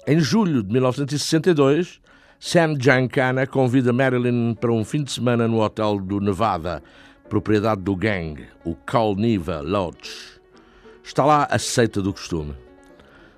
Em 0.06 0.20
julho 0.20 0.62
de 0.62 0.72
1962, 0.72 2.00
Sam 2.46 2.76
Giancana 2.78 3.48
convida 3.48 3.94
Marilyn 3.94 4.54
para 4.54 4.70
um 4.70 4.84
fim 4.84 5.02
de 5.02 5.14
semana 5.14 5.48
no 5.48 5.62
hotel 5.62 5.98
do 5.98 6.20
Nevada, 6.20 6.84
propriedade 7.30 7.80
do 7.80 7.96
gang, 7.96 8.46
o 8.66 8.76
Calniva 8.76 9.62
Lodge. 9.62 10.42
Está 11.02 11.24
lá 11.24 11.48
a 11.50 11.58
seita 11.58 12.02
do 12.02 12.12
costume. 12.12 12.54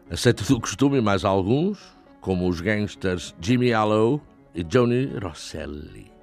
A 0.09 0.17
seita 0.17 0.43
do 0.43 0.59
costume 0.59 0.97
e 0.97 1.01
mais 1.01 1.23
alguns, 1.23 1.77
como 2.19 2.49
os 2.49 2.61
gangsters 2.61 3.35
Jimmy 3.39 3.73
Allo 3.73 4.19
e 4.55 4.63
Johnny 4.63 5.05
Rosselli. 5.21 6.14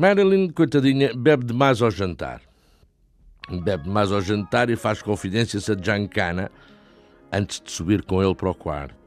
Marilyn, 0.00 0.48
coitadinha, 0.48 1.12
bebe 1.14 1.44
demais 1.44 1.82
ao 1.82 1.90
jantar. 1.90 2.40
Bebe 3.50 3.84
demais 3.84 4.10
ao 4.10 4.22
jantar 4.22 4.70
e 4.70 4.74
faz 4.74 5.02
confidências 5.02 5.68
a 5.68 5.76
Giancana 5.76 6.50
antes 7.30 7.60
de 7.60 7.70
subir 7.70 8.02
com 8.04 8.22
ele 8.22 8.34
para 8.34 8.48
o 8.48 8.54
quarto. 8.54 8.99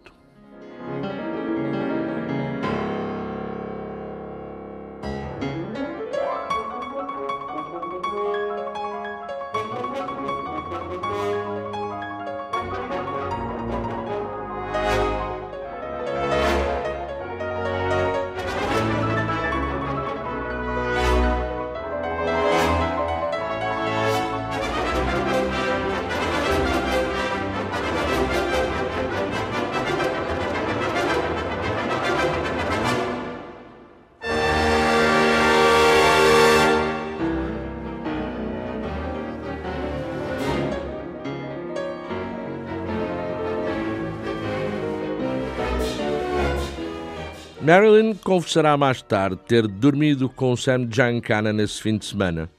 Marilyn 47.63 48.13
confessará 48.15 48.75
mais 48.75 49.01
tarde 49.01 49.37
ter 49.47 49.65
dormido 49.65 50.29
com 50.29 50.53
Sam 50.53 50.85
Giancana 50.91 51.53
nesse 51.53 51.81
fim 51.81 51.97
de 51.97 52.05
semana. 52.05 52.51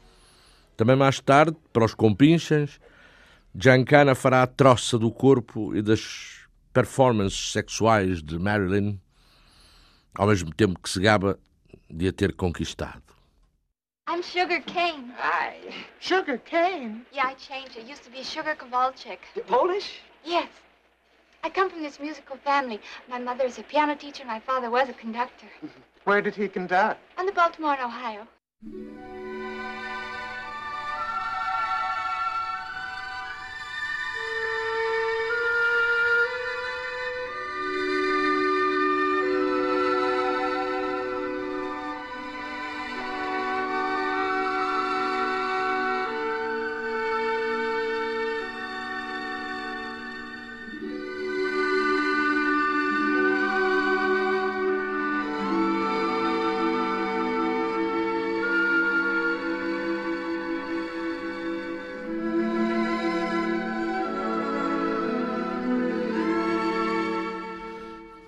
Também 0.79 0.97
mais 0.97 1.21
tarde, 1.21 1.55
para 1.75 1.85
os 1.85 1.93
compinchas, 1.93 2.81
Giancana 3.55 4.15
fará 4.15 4.43
a 4.43 4.47
troça 4.47 4.99
do 4.99 5.13
corpo 5.13 5.77
e 5.77 5.83
das 5.83 6.47
performances 6.73 7.53
sexuais 7.53 8.23
de 8.23 8.39
Marilyn, 8.39 8.99
ao 10.15 10.27
mesmo 10.27 10.55
tempo 10.55 10.81
que 10.81 10.89
se 10.89 11.01
gaba 11.01 11.39
de 11.91 12.09
a 12.09 12.13
ter 12.13 12.33
conquistado. 12.33 13.03
I'm 14.09 14.23
Sugar 14.23 14.63
Cane. 14.63 15.13
Hi. 15.19 15.85
Sugar 16.01 16.39
cane? 16.39 17.05
Yeah, 17.13 17.31
I 17.31 17.35
changed. 17.35 17.77
I 17.77 17.93
used 17.93 18.05
to 18.05 18.11
be 18.11 18.25
Sugar 18.25 18.57
Kowalczyk. 18.57 19.19
Polish? 19.47 20.01
Yes. 20.25 20.49
I 21.45 21.51
come 21.51 21.69
from 21.69 21.83
this 21.83 22.01
musical 22.01 22.37
family. 22.39 22.81
My 23.07 23.19
mother 23.19 23.45
is 23.45 23.59
a 23.59 23.63
piano 23.63 23.95
teacher, 23.95 24.25
my 24.25 24.41
father 24.41 24.71
was 24.71 24.89
a 24.89 24.95
conductor. 24.95 25.47
Where 26.05 26.23
did 26.23 26.35
he 26.35 26.49
conduct? 26.49 26.99
On 27.19 27.27
the 27.27 27.33
Baltimore 27.33 27.75
and 27.75 27.83
Ohio. 27.83 28.27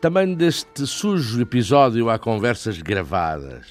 Também 0.06 0.36
deste 0.36 0.86
sujo 0.86 1.40
episódio 1.40 2.08
há 2.08 2.16
conversas 2.16 2.80
gravadas. 2.80 3.66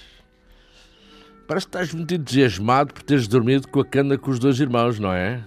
Parece 1.48 1.66
que 1.66 1.70
estás 1.78 1.94
muito 1.94 2.14
entusiasmado 2.14 2.94
por 2.94 3.04
teres 3.04 3.26
dormido 3.26 3.70
com 3.70 3.80
a 3.80 3.86
cana 3.86 4.18
com 4.18 4.32
os 4.32 4.38
dois 4.38 4.60
irmãos, 4.60 5.00
não 5.00 5.14
é? 5.14 5.42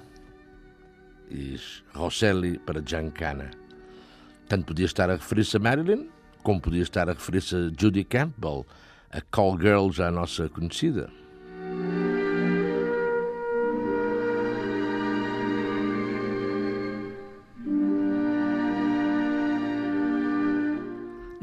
diz 1.31 1.85
Rosselli 1.93 2.59
para 2.59 2.83
Giancana. 2.83 3.51
Tanto 4.49 4.65
podia 4.65 4.87
estar 4.87 5.11
a 5.11 5.17
referir-se 5.17 5.59
a 5.59 5.61
Marilyn, 5.61 6.09
como 6.43 6.59
podia 6.59 6.85
estar 6.85 7.07
a 7.07 7.13
referir-se 7.13 7.55
a 7.55 7.71
Judy 7.79 8.05
Campbell, 8.05 8.67
a 9.11 9.21
call 9.21 9.59
girl 9.61 9.91
já 9.91 10.11
nossa 10.11 10.49
conhecida. 10.49 11.11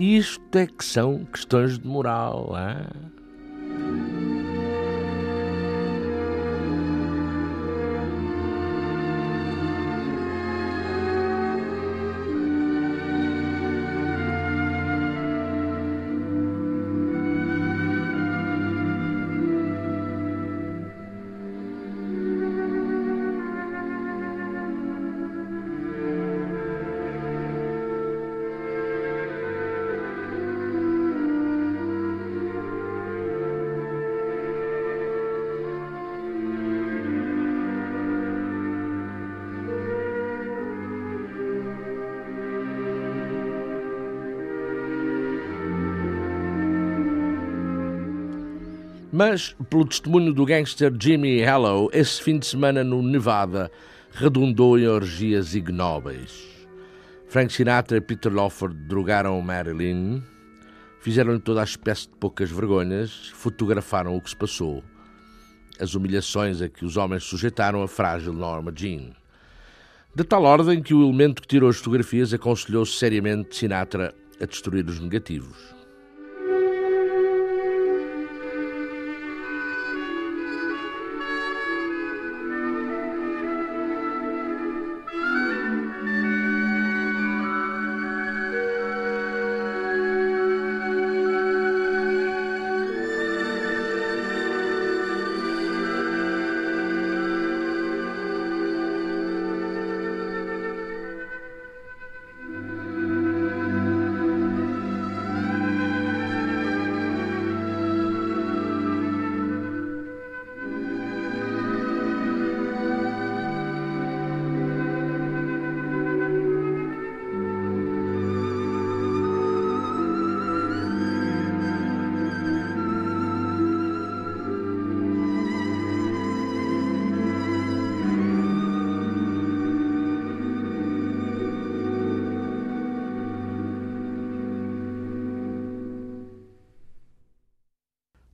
Isto 0.08 0.56
é 0.60 0.68
que 0.68 0.86
são 0.86 1.26
questões 1.26 1.80
de 1.80 1.88
moral. 1.88 2.54
Hein? 2.56 3.15
Mas, 49.28 49.56
pelo 49.72 49.88
testemunho 49.88 50.32
do 50.32 50.46
gangster 50.46 50.94
Jimmy 51.02 51.42
Hallow, 51.42 51.90
esse 51.92 52.22
fim 52.22 52.38
de 52.38 52.46
semana 52.46 52.84
no 52.84 53.02
Nevada 53.02 53.72
redundou 54.12 54.78
em 54.78 54.88
orgias 54.88 55.56
ignóbeis. 55.56 56.46
Frank 57.28 57.52
Sinatra 57.52 57.98
e 57.98 58.02
Peter 58.02 58.32
Lawford 58.32 58.76
drogaram 58.88 59.42
Marilyn, 59.42 60.22
fizeram-lhe 61.00 61.40
toda 61.40 61.62
a 61.62 61.64
espécie 61.64 62.04
de 62.04 62.16
poucas 62.18 62.52
vergonhas, 62.52 63.32
fotografaram 63.34 64.16
o 64.16 64.22
que 64.22 64.30
se 64.30 64.36
passou. 64.36 64.84
As 65.80 65.96
humilhações 65.96 66.62
a 66.62 66.70
que 66.70 66.86
os 66.86 66.96
homens 66.96 67.24
sujeitaram 67.24 67.82
a 67.82 67.88
frágil 67.88 68.32
Norma 68.32 68.72
Jean. 68.76 69.10
De 70.14 70.24
tal 70.24 70.44
ordem 70.44 70.84
que 70.84 70.94
o 70.94 71.02
elemento 71.02 71.42
que 71.42 71.48
tirou 71.48 71.72
as 71.72 71.78
fotografias 71.78 72.32
aconselhou 72.32 72.86
seriamente 72.86 73.56
Sinatra 73.56 74.14
a 74.40 74.46
destruir 74.46 74.86
os 74.86 75.00
negativos. 75.00 75.75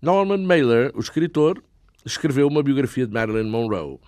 Norman 0.01 0.39
Mailer, 0.39 0.91
o 0.95 0.99
escritor, 0.99 1.63
escreveu 2.03 2.47
uma 2.47 2.63
biografia 2.63 3.05
de 3.05 3.13
Marilyn 3.13 3.47
Monroe. 3.47 3.99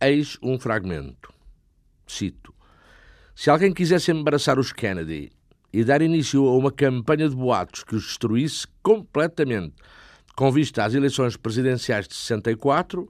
Eis 0.00 0.36
um 0.42 0.58
fragmento. 0.58 1.32
Cito: 2.04 2.52
Se 3.32 3.48
alguém 3.48 3.72
quisesse 3.72 4.10
embaraçar 4.10 4.58
os 4.58 4.72
Kennedy 4.72 5.30
e 5.72 5.84
dar 5.84 6.02
início 6.02 6.44
a 6.48 6.56
uma 6.56 6.72
campanha 6.72 7.28
de 7.28 7.36
boatos 7.36 7.84
que 7.84 7.94
os 7.94 8.02
destruísse 8.02 8.66
completamente 8.82 9.76
com 10.34 10.50
vista 10.50 10.84
às 10.84 10.94
eleições 10.94 11.36
presidenciais 11.36 12.08
de 12.08 12.14
64, 12.16 13.08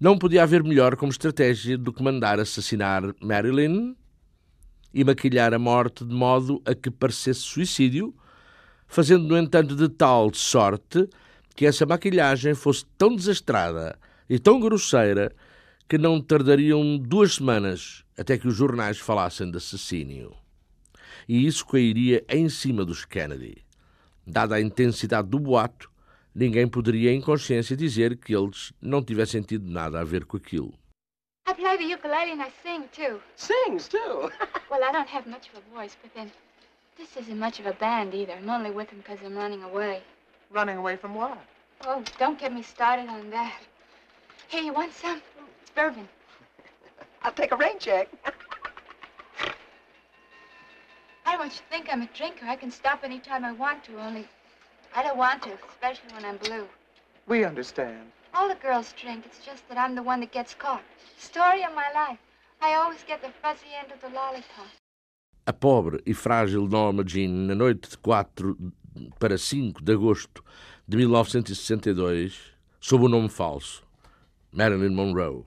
não 0.00 0.16
podia 0.16 0.44
haver 0.44 0.64
melhor 0.64 0.96
como 0.96 1.12
estratégia 1.12 1.76
do 1.76 1.92
que 1.92 2.02
mandar 2.02 2.40
assassinar 2.40 3.02
Marilyn 3.20 3.94
e 4.94 5.04
maquilhar 5.04 5.52
a 5.52 5.58
morte 5.58 6.02
de 6.02 6.14
modo 6.14 6.62
a 6.64 6.74
que 6.74 6.90
parecesse 6.90 7.40
suicídio, 7.40 8.14
fazendo, 8.86 9.28
no 9.28 9.36
entanto, 9.36 9.76
de 9.76 9.90
tal 9.90 10.32
sorte 10.32 11.06
que 11.58 11.66
essa 11.66 11.84
maquilhagem 11.84 12.54
fosse 12.54 12.86
tão 12.96 13.16
desastrada 13.16 13.98
e 14.30 14.38
tão 14.38 14.60
grosseira 14.60 15.34
que 15.88 15.98
não 15.98 16.20
tardariam 16.20 16.96
duas 16.96 17.34
semanas 17.34 18.04
até 18.16 18.38
que 18.38 18.46
os 18.46 18.54
jornais 18.54 18.98
falassem 18.98 19.50
de 19.50 19.56
assassínio. 19.56 20.36
E 21.28 21.48
isso 21.48 21.66
cairia 21.66 22.24
em 22.28 22.48
cima 22.48 22.84
dos 22.84 23.04
Kennedy. 23.04 23.64
Dada 24.24 24.54
a 24.54 24.60
intensidade 24.60 25.26
do 25.26 25.40
boato, 25.40 25.90
ninguém 26.32 26.68
poderia 26.68 27.12
em 27.12 27.20
consciência 27.20 27.76
dizer 27.76 28.16
que 28.18 28.36
eles 28.36 28.72
não 28.80 29.02
tivessem 29.02 29.42
tido 29.42 29.68
nada 29.68 29.98
a 29.98 30.04
ver 30.04 30.26
com 30.26 30.36
aquilo. 30.36 30.72
I 31.48 31.54
play 31.54 31.76
the 31.76 31.92
ukulele 31.92 32.34
and 32.34 32.40
I 32.40 32.52
sing 32.62 32.84
too. 32.92 33.20
Sings, 33.34 33.88
too. 33.88 34.30
Well, 34.70 34.84
I 34.84 34.92
don't 34.92 35.12
have 35.12 35.28
much 35.28 35.48
of 35.48 35.56
a 35.58 35.76
voice, 35.76 35.96
but 36.00 36.14
then 36.14 36.30
this 36.96 37.16
isn't 37.16 37.36
much 37.36 37.58
of 37.58 37.66
a 37.66 37.72
band 37.72 38.14
either. 38.14 38.34
I'm 38.34 38.48
only 38.48 38.70
with 38.70 38.90
them 38.90 38.98
because 38.98 39.18
I'm 39.26 39.34
running 39.34 39.64
away. 39.64 40.02
Running 40.50 40.78
away 40.78 40.96
from 40.96 41.14
what? 41.14 41.38
Oh, 41.84 42.02
don't 42.18 42.38
get 42.38 42.52
me 42.52 42.62
started 42.62 43.08
on 43.08 43.30
that. 43.30 43.60
Here, 44.48 44.62
you 44.62 44.72
want 44.72 44.92
some? 44.94 45.20
It's 45.60 45.70
bourbon. 45.70 46.08
I'll 47.22 47.32
take 47.32 47.52
a 47.52 47.56
rain 47.56 47.78
check. 47.78 48.08
I 51.26 51.32
don't 51.32 51.40
want 51.40 51.52
you 51.52 51.58
to 51.58 51.64
think 51.70 51.88
I'm 51.92 52.02
a 52.02 52.08
drinker. 52.14 52.46
I 52.46 52.56
can 52.56 52.70
stop 52.70 53.00
any 53.04 53.18
time 53.18 53.44
I 53.44 53.52
want 53.52 53.84
to, 53.84 53.98
only 54.00 54.26
I 54.96 55.02
don't 55.02 55.18
want 55.18 55.42
to, 55.42 55.52
especially 55.68 56.14
when 56.14 56.24
I'm 56.24 56.38
blue. 56.38 56.66
We 57.26 57.44
understand. 57.44 58.10
All 58.32 58.48
the 58.48 58.54
girls 58.54 58.94
drink. 59.00 59.26
It's 59.26 59.44
just 59.44 59.68
that 59.68 59.76
I'm 59.76 59.94
the 59.94 60.02
one 60.02 60.20
that 60.20 60.32
gets 60.32 60.54
caught. 60.54 60.82
Story 61.18 61.62
of 61.62 61.74
my 61.74 61.90
life. 61.94 62.18
I 62.62 62.74
always 62.74 63.04
get 63.06 63.20
the 63.20 63.28
fuzzy 63.42 63.68
end 63.78 63.92
of 63.92 64.00
the 64.00 64.08
lollipop. 64.08 64.66
A 65.46 65.52
pobre 65.52 66.00
e 66.04 66.12
frágil 66.12 66.68
Norma 66.68 67.04
Jean, 67.04 67.46
na 67.46 67.54
noite 67.54 67.88
de 67.88 67.96
4 67.96 68.56
para 69.18 69.38
5 69.38 69.82
de 69.82 69.92
agosto 69.92 70.44
de 70.86 70.96
1962, 70.96 72.38
sob 72.80 73.04
o 73.04 73.08
nome 73.08 73.28
falso, 73.28 73.82
Marilyn 74.52 74.94
Monroe. 74.94 75.44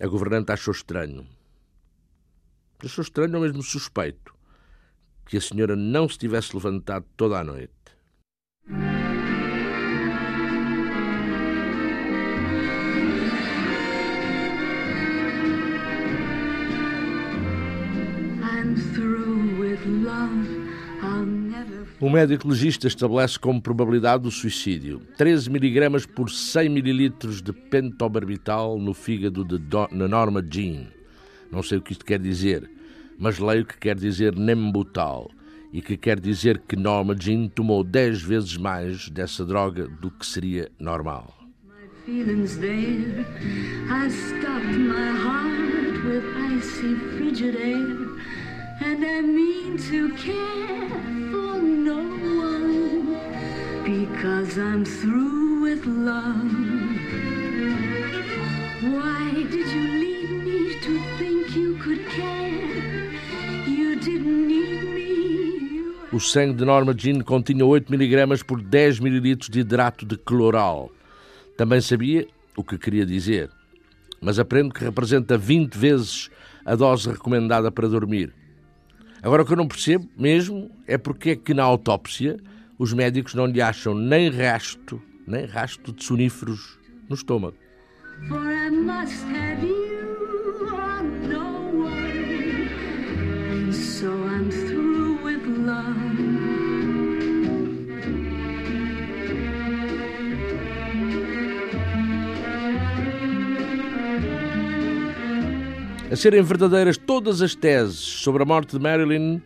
A 0.00 0.06
governante 0.06 0.52
achou 0.52 0.72
estranho. 0.72 1.26
Achou 2.84 3.02
estranho 3.02 3.34
ou 3.34 3.40
mesmo 3.40 3.62
suspeito 3.62 4.34
que 5.26 5.36
a 5.36 5.40
senhora 5.40 5.74
não 5.74 6.08
se 6.08 6.18
tivesse 6.18 6.54
levantado 6.54 7.06
toda 7.16 7.38
a 7.38 7.44
noite. 7.44 7.72
O 22.04 22.10
médico 22.10 22.46
legista 22.46 22.86
estabelece 22.86 23.38
como 23.38 23.62
probabilidade 23.62 24.28
o 24.28 24.30
suicídio 24.30 25.00
13 25.16 25.48
miligramas 25.48 26.04
por 26.04 26.28
100 26.30 26.68
mililitros 26.68 27.40
de 27.40 27.50
pentobarbital 27.50 28.78
no 28.78 28.92
fígado 28.92 29.42
de 29.42 29.56
Do- 29.56 29.88
na 29.90 30.06
Norma 30.06 30.44
Jean. 30.46 30.88
Não 31.50 31.62
sei 31.62 31.78
o 31.78 31.80
que 31.80 31.92
isto 31.92 32.04
quer 32.04 32.20
dizer, 32.20 32.70
mas 33.18 33.38
leio 33.38 33.64
que 33.64 33.78
quer 33.78 33.96
dizer 33.96 34.36
Nembutal 34.36 35.30
e 35.72 35.80
que 35.80 35.96
quer 35.96 36.20
dizer 36.20 36.58
que 36.68 36.76
Norma 36.76 37.16
Jean 37.18 37.48
tomou 37.48 37.82
10 37.82 38.20
vezes 38.20 38.54
mais 38.58 39.08
dessa 39.08 39.42
droga 39.42 39.88
do 39.88 40.10
que 40.10 40.26
seria 40.26 40.70
normal. 40.78 41.34
my 50.86 51.13
because 53.84 54.58
I'm 54.58 54.82
through 54.82 55.60
with 55.62 55.84
love. 55.84 56.40
Why 58.80 59.44
did 59.50 59.68
you 59.68 59.84
leave 60.00 60.30
me 60.30 60.80
to 60.80 61.00
think 61.18 61.54
you 61.54 61.76
could 61.76 62.00
care? 62.08 63.12
You 63.66 63.96
didn't 63.96 64.48
need 64.48 64.84
me. 64.84 66.08
O 66.12 66.18
sangue 66.18 66.56
de 66.56 66.64
Norma 66.64 66.94
Jean 66.94 67.20
continha 67.20 67.66
8 67.66 67.90
mg 67.90 68.44
por 68.44 68.62
10 68.62 69.00
ml 69.00 69.36
de 69.50 69.60
hidrato 69.60 70.06
de 70.06 70.16
cloral. 70.16 70.90
Também 71.56 71.80
sabia 71.82 72.26
o 72.56 72.64
que 72.64 72.78
queria 72.78 73.04
dizer, 73.04 73.50
mas 74.20 74.38
aprendo 74.38 74.72
que 74.72 74.82
representa 74.82 75.36
20 75.36 75.74
vezes 75.76 76.30
a 76.64 76.74
dose 76.74 77.10
recomendada 77.10 77.70
para 77.70 77.86
dormir. 77.86 78.32
Agora 79.22 79.42
o 79.42 79.46
que 79.46 79.52
eu 79.52 79.56
não 79.58 79.68
percebo 79.68 80.08
mesmo 80.16 80.70
é 80.86 80.96
porque 80.96 81.30
é 81.30 81.36
que 81.36 81.52
na 81.52 81.62
autópsia 81.62 82.38
os 82.78 82.92
médicos 82.92 83.34
não 83.34 83.46
lhe 83.46 83.60
acham 83.60 83.94
nem 83.94 84.30
rasto, 84.30 85.00
nem 85.26 85.46
rasto 85.46 85.92
de 85.92 86.04
soníferos 86.04 86.78
no 87.08 87.14
estômago. 87.14 87.56
A 106.10 106.16
serem 106.16 106.42
verdadeiras 106.42 106.96
todas 106.96 107.42
as 107.42 107.56
teses 107.56 107.98
sobre 107.98 108.42
a 108.42 108.46
morte 108.46 108.76
de 108.76 108.78
Marilyn, 108.80 109.42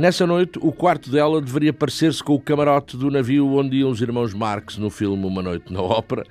nessa 0.00 0.26
noite 0.26 0.58
o 0.62 0.72
quarto 0.72 1.10
dela 1.10 1.42
deveria 1.42 1.74
parecer-se 1.74 2.24
com 2.24 2.34
o 2.34 2.40
camarote 2.40 2.96
do 2.96 3.10
navio 3.10 3.46
onde 3.52 3.76
iam 3.76 3.90
os 3.90 4.00
irmãos 4.00 4.32
Marx 4.32 4.78
no 4.78 4.88
filme 4.88 5.26
Uma 5.26 5.42
Noite 5.42 5.70
na 5.70 5.82
Ópera, 5.82 6.24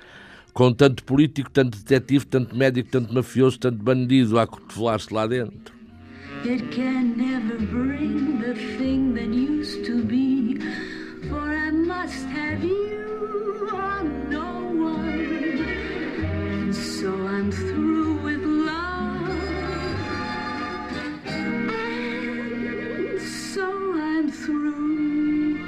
com 0.52 0.72
tanto 0.72 1.04
político, 1.04 1.48
tanto 1.48 1.78
detetive, 1.78 2.26
tanto 2.26 2.56
médico, 2.56 2.90
tanto 2.90 3.14
mafioso, 3.14 3.60
tanto 3.60 3.80
bandido 3.80 4.40
a 4.40 4.46
cotovelar-se 4.46 5.14
lá 5.14 5.24
dentro. 5.26 5.72
It 6.44 6.64
can 6.74 7.16
never 7.16 7.58
bring 7.66 8.40
the 8.40 8.54
thing 8.76 9.14
that 9.14 9.28
used 9.28 9.84
to 9.84 10.02
be. 10.04 10.58
For 11.28 11.38
I 11.38 11.70
must 11.70 12.26
have 12.30 12.64
you 12.64 13.68
no 14.30 14.72
one. 14.72 15.20
So 16.72 17.12
I'm 17.26 17.52
through 17.52 18.09
I'm 24.20 24.30
through 24.30 25.58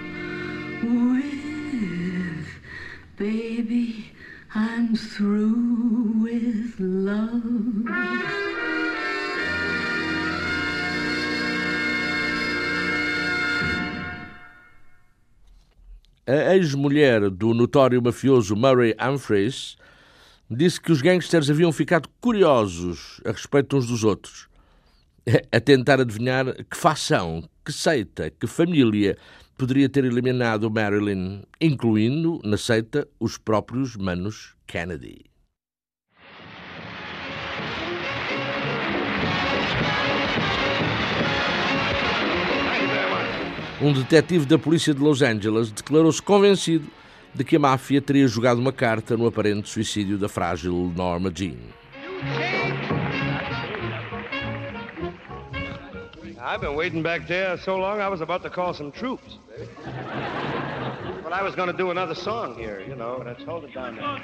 with 0.83 2.47
baby. 3.17 4.13
I'm 4.55 4.95
through 4.95 6.21
with 6.23 6.79
love. 6.79 7.87
A 16.27 16.33
ex-mulher 16.55 17.31
do 17.31 17.55
notório 17.55 18.03
mafioso 18.03 18.55
Murray 18.55 18.95
Humphreys 19.01 19.79
disse 20.51 20.79
que 20.79 20.93
os 20.93 21.01
gangsters 21.01 21.49
haviam 21.49 21.73
ficado 21.73 22.07
curiosos 22.21 23.19
a 23.25 23.31
respeito 23.31 23.79
uns 23.79 23.87
dos 23.87 24.05
outros, 24.05 24.47
a 25.51 25.59
tentar 25.59 26.03
adivinhar 26.03 26.53
que 26.71 26.77
facção, 26.77 27.49
que 27.65 27.73
seita, 27.73 28.31
que 28.31 28.47
família 28.47 29.17
poderia 29.57 29.89
ter 29.89 30.05
eliminado 30.05 30.71
Marilyn, 30.71 31.43
incluindo 31.61 32.41
na 32.45 32.57
seita 32.57 33.07
os 33.21 33.39
próprios 33.39 33.97
manos 33.97 34.55
Kennedy. 34.67 35.25
Um 43.81 43.93
detetive 43.93 44.47
da 44.47 44.59
polícia 44.59 44.95
de 44.95 45.01
Los 45.01 45.23
Angeles 45.23 45.73
declarou-se 45.73 46.23
convencido 46.23 46.87
de 47.35 47.43
que 47.43 47.57
a 47.57 47.59
máfia 47.59 48.01
teria 48.01 48.29
jogado 48.29 48.61
uma 48.61 48.73
carta 48.73 49.17
no 49.17 49.27
aparente 49.27 49.69
suicídio 49.69 50.19
da 50.19 50.29
frágil 50.29 50.93
Norma 50.95 51.33
Jean. 51.35 51.57
I've 56.45 56.61
been 56.61 56.75
waiting 56.75 57.05
back 57.05 57.29
there 57.29 57.57
so 57.57 57.77
long 57.77 58.01
I 58.01 58.09
was 58.09 58.21
about 58.21 58.43
to 58.43 58.51
call 58.51 58.75
some 58.75 58.91
troops. 58.91 59.39
Well, 61.23 61.33
I 61.33 61.41
was 61.41 61.55
going 61.55 61.71
to 61.71 61.77
do 61.77 61.93
another 61.93 62.17
song 62.17 62.57
here, 62.57 62.83
you 62.85 62.97
know, 62.97 63.23
let's 63.25 63.45
hold 63.45 63.63
it 63.65 63.73
down 63.73 63.95
there. 63.95 64.23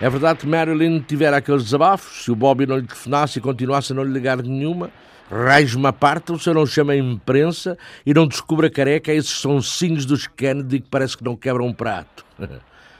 É 0.00 0.08
verdade 0.08 0.40
que 0.40 0.46
Marilyn 0.46 1.00
tivera 1.00 1.38
aqueles 1.38 1.64
desabafos, 1.64 2.22
se 2.22 2.30
o 2.30 2.36
Bobby 2.36 2.66
não 2.66 2.76
lhe 2.76 2.86
telefonasse 2.86 3.38
e 3.38 3.42
continuasse 3.42 3.92
a 3.92 3.96
não 3.96 4.04
lhe 4.04 4.12
ligar 4.12 4.40
nenhuma, 4.42 4.92
raios-me 5.28 5.86
a 5.88 5.92
parte, 5.92 6.30
o 6.30 6.38
senhor 6.38 6.54
não 6.54 6.66
chama 6.66 6.92
a 6.92 6.96
imprensa 6.96 7.76
e 8.04 8.14
não 8.14 8.28
descubra 8.28 8.70
careca 8.70 9.12
esses 9.12 9.32
sonsinhos 9.32 10.06
dos 10.06 10.28
Kennedy 10.28 10.80
que 10.80 10.88
parece 10.88 11.16
que 11.16 11.24
não 11.24 11.34
quebram 11.34 11.66
um 11.66 11.72
prato. 11.72 12.24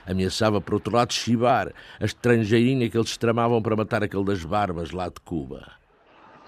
Ameaçava, 0.05 0.59
por 0.59 0.73
outro 0.73 0.93
lado, 0.93 1.13
chibar 1.13 1.71
a 1.99 2.03
estrangeirinha 2.05 2.89
que 2.89 2.97
eles 2.97 3.15
tramavam 3.15 3.61
para 3.61 3.77
matar 3.77 4.03
aquele 4.03 4.25
das 4.25 4.43
barbas 4.43 4.91
lá 4.91 5.07
de 5.07 5.21
Cuba. 5.23 5.76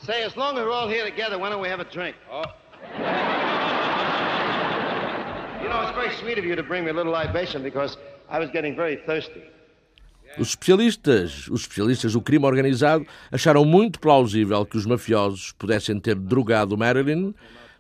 Say, 0.06 0.24
as 0.24 0.36
long 0.38 0.58
as 0.58 0.64
we're 0.64 0.72
all 0.72 0.88
here 0.88 1.04
together, 1.04 1.38
why 1.38 1.50
don't 1.50 1.62
we 1.62 1.68
have 1.68 1.82
a 1.82 1.86
drink? 1.86 2.16
Oh. 2.32 2.44
you 5.62 5.70
know, 5.70 5.82
it's 5.82 5.92
very 5.92 6.16
sweet 6.16 6.38
of 6.38 6.46
you 6.46 6.56
to 6.56 6.64
bring 6.64 6.86
me 6.86 6.92
a 6.92 6.94
little 6.94 7.12
libation 7.12 7.62
because 7.62 7.98
I 8.30 8.40
was 8.40 8.50
getting 8.50 8.76
very 8.76 8.96
thirsty. 9.06 9.44
Os 10.38 10.50
especialistas, 10.50 11.48
os 11.50 11.62
especialistas 11.62 12.14
do 12.14 12.22
crime 12.22 12.46
organizado 12.46 13.06
acharam 13.32 13.66
muito 13.66 14.00
plausível 14.00 14.66
que 14.66 14.78
os 14.78 14.86
mafiosos 14.86 15.52
pudessem 15.54 16.00
ter 16.00 16.16
drogado 16.16 16.78
Marilyn 16.78 17.34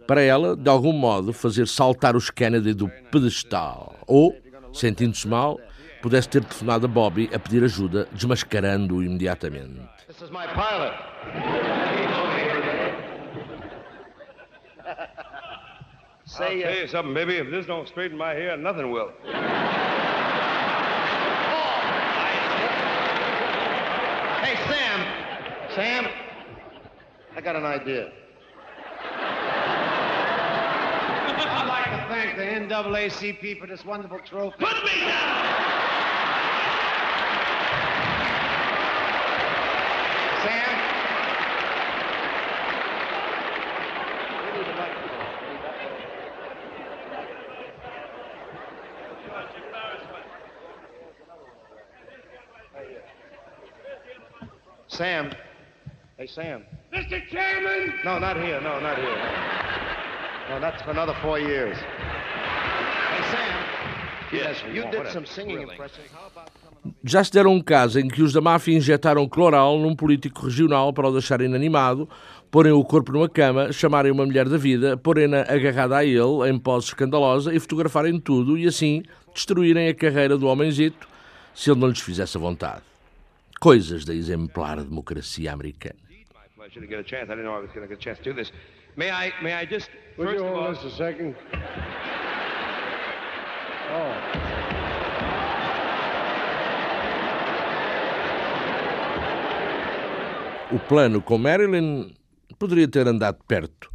para 0.08 0.22
ela, 0.22 0.58
de 0.58 0.68
algum 0.68 0.92
modo, 0.92 1.32
fazer 1.32 1.68
saltar 1.68 2.16
os 2.16 2.32
Kennedy 2.32 2.74
do 2.74 2.90
pedestal. 3.12 3.96
Ou, 4.08 4.36
sentindo-se 4.74 5.28
mal, 5.28 5.60
pudesse 6.02 6.28
ter 6.28 6.44
telefonado 6.44 6.86
a 6.86 6.90
Bobby 6.90 7.30
a 7.32 7.38
pedir 7.38 7.64
ajuda, 7.64 8.08
desmascarando-o 8.12 9.04
imediatamente. 9.04 9.99
This 10.20 10.28
is 10.28 10.34
my 10.34 10.48
pilot. 10.48 10.94
Say, 16.26 16.62
I'll 16.62 16.70
uh, 16.70 16.74
tell 16.74 16.82
you 16.82 16.88
something, 16.88 17.14
baby. 17.14 17.38
If 17.38 17.50
this 17.50 17.66
don't 17.66 17.88
straighten 17.88 18.18
my 18.18 18.34
hair, 18.34 18.58
nothing 18.58 18.92
will. 18.92 19.14
Hey, 24.44 24.56
Sam. 24.68 25.00
Sam, 25.74 26.08
I 27.38 27.42
got 27.42 27.56
an 27.56 27.64
idea. 27.64 28.12
I'd 31.48 31.66
like 31.66 31.86
to 31.86 32.06
thank 32.10 32.36
the 32.36 32.44
NAACP 32.76 33.58
for 33.58 33.68
this 33.68 33.86
wonderful 33.86 34.20
trophy. 34.20 34.58
Put 34.60 34.84
me 34.84 35.00
down! 35.00 35.40
Sam? 40.50 40.78
We 44.46 44.58
need 44.58 44.68
a 44.68 44.76
microphone. 44.76 46.30
Sam. 54.88 55.32
Hey, 56.18 56.28
Sam. 56.28 56.66
Mr. 56.94 57.26
Chairman! 57.30 57.94
No, 58.04 58.20
not 58.20 58.38
here. 58.38 58.60
No, 58.60 58.80
not 58.80 58.98
here. 58.98 59.16
No, 60.50 60.56
no 60.56 60.60
that's 60.60 60.82
for 60.82 60.92
another 60.92 61.16
four 61.22 61.40
years. 61.40 61.78
Hey, 61.78 63.32
Sam. 63.32 63.66
Yes, 64.32 64.64
you 64.74 64.84
what- 64.84 64.92
did 64.92 65.08
some 65.12 65.26
singing 65.26 65.58
thrilling- 65.58 65.72
impressions. 65.72 66.10
Já 67.04 67.24
se 67.24 67.32
deram 67.32 67.54
um 67.54 67.62
caso 67.62 67.98
em 67.98 68.10
que 68.10 68.22
os 68.22 68.34
da 68.34 68.42
máfia 68.42 68.76
injetaram 68.76 69.28
cloral 69.28 69.80
num 69.80 69.96
político 69.96 70.46
regional 70.46 70.92
para 70.92 71.08
o 71.08 71.12
deixar 71.14 71.40
inanimado, 71.40 72.10
porem 72.52 72.74
o 72.74 72.84
corpo 72.84 73.14
numa 73.14 73.30
cama, 73.30 73.72
chamarem 73.72 74.12
uma 74.12 74.26
mulher 74.26 74.50
da 74.50 74.58
vida, 74.58 74.98
porem-na 74.98 75.42
agarrada 75.44 75.96
a 75.96 76.04
ele, 76.04 76.50
em 76.50 76.60
pose 76.60 76.88
escandalosa, 76.88 77.56
e 77.56 77.60
fotografarem 77.60 78.20
tudo 78.20 78.58
e 78.58 78.68
assim 78.68 79.04
destruírem 79.34 79.88
a 79.88 79.94
carreira 79.94 80.38
do 80.38 80.48
homenzito 80.48 81.08
se 81.56 81.72
ele 81.72 81.80
não 81.80 81.88
lhes 81.88 82.02
fizesse 82.02 82.36
a 82.36 82.40
vontade. 82.40 82.82
Coisas 83.62 84.04
da 84.04 84.14
exemplar 84.14 84.84
democracia 84.84 85.54
americana. 85.54 85.96
May 88.96 89.12
I, 89.12 89.34
may 89.42 89.54
I 89.54 89.66
just, 89.66 89.90
first 90.18 90.42
of 90.42 90.46
all... 90.46 90.74
this 90.74 90.84
a 90.84 90.90
second? 90.98 91.36
Oh. 93.92 94.60
O 100.72 100.78
plano 100.78 101.20
com 101.20 101.38
Marilyn 101.38 102.14
poderia 102.60 102.88
ter 102.88 103.08
andado 103.08 103.40
perto. 103.48 103.92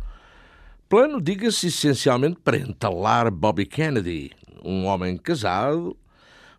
Plano, 0.88 1.20
diga-se 1.20 1.68
essencialmente 1.68 2.40
para 2.42 2.56
entalar 2.56 3.30
Bobby 3.30 3.64
Kennedy, 3.64 4.32
um 4.64 4.86
homem 4.86 5.16
casado, 5.16 5.96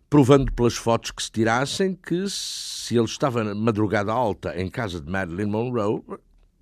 provando 0.08 0.50
pelas 0.52 0.74
fotos 0.74 1.10
que 1.10 1.22
se 1.22 1.30
tirassem 1.30 1.94
que 1.94 2.24
se 2.28 2.96
ele 2.96 3.04
estava 3.04 3.44
na 3.44 3.54
madrugada 3.54 4.10
alta 4.10 4.58
em 4.58 4.70
casa 4.70 5.00
de 5.00 5.10
Marilyn 5.10 5.46
Monroe, 5.46 6.02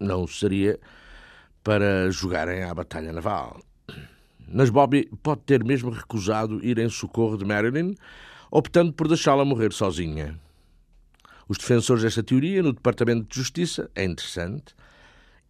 não 0.01 0.27
seria 0.27 0.79
para 1.63 2.11
jogarem 2.11 2.65
à 2.65 2.75
batalha 2.75 3.13
naval. 3.13 3.61
Mas 4.49 4.69
Bobby 4.69 5.09
pode 5.23 5.43
ter 5.43 5.63
mesmo 5.65 5.91
recusado 5.91 6.65
ir 6.65 6.79
em 6.79 6.89
socorro 6.89 7.39
de 7.39 7.45
Marilyn, 7.45 7.95
optando 8.51 8.93
por 8.93 9.07
deixá-la 9.07 9.45
morrer 9.45 9.73
sozinha. 9.73 10.39
Os 11.49 11.59
defensores 11.59 12.03
desta 12.03 12.23
teoria 12.23 12.63
no 12.63 12.73
Departamento 12.73 13.29
de 13.29 13.37
Justiça, 13.37 13.91
é 13.95 14.05
interessante, 14.05 14.75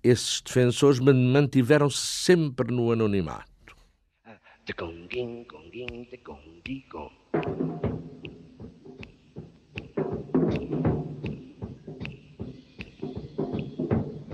esses 0.03 0.41
defensores 0.41 0.99
mantiveram-se 0.99 1.99
sempre 1.99 2.73
no 2.73 2.93
anonimato. 2.93 3.53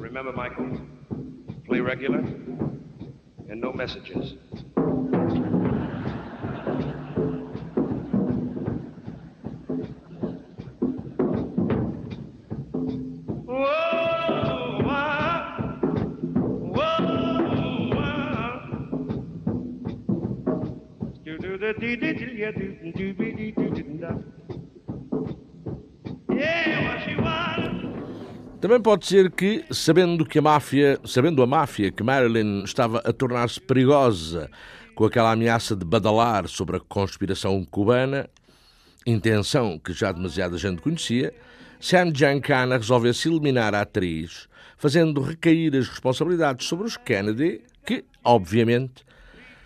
Remember, 0.01 0.33
Michael, 0.33 0.87
play 1.65 1.81
regular 1.81 2.25
and 3.49 3.61
no 3.61 3.73
messages. 3.73 4.37
Também 28.61 28.81
pode 28.81 29.07
ser 29.07 29.31
que, 29.31 29.64
sabendo 29.71 30.25
que 30.27 30.39
a 30.39 30.43
máfia, 30.43 30.99
sabendo 31.05 31.43
a 31.43 31.47
máfia 31.47 31.91
que 31.91 32.03
Marilyn 32.03 32.62
estava 32.62 32.99
a 32.99 33.12
tornar-se 33.12 33.59
perigosa 33.59 34.51
com 34.95 35.07
aquela 35.07 35.33
ameaça 35.33 35.75
de 35.75 35.85
badalar 35.85 36.47
sobre 36.47 36.77
a 36.77 36.81
conspiração 36.81 37.64
cubana, 37.64 38.29
intenção 39.07 39.79
que 39.79 39.95
já 39.95 40.12
demasiada 40.12 40.59
gente 40.59 40.83
conhecia, 40.83 41.33
Sam 41.81 42.12
Giancana 42.14 42.77
resolvesse 42.77 43.29
eliminar 43.29 43.75
a 43.75 43.81
atriz, 43.81 44.47
fazendo 44.77 45.23
recair 45.23 45.75
as 45.75 45.89
responsabilidades 45.89 46.66
sobre 46.66 46.87
os 46.87 46.99
Kennedy, 46.99 47.62
que, 47.87 48.05
obviamente, 48.23 49.05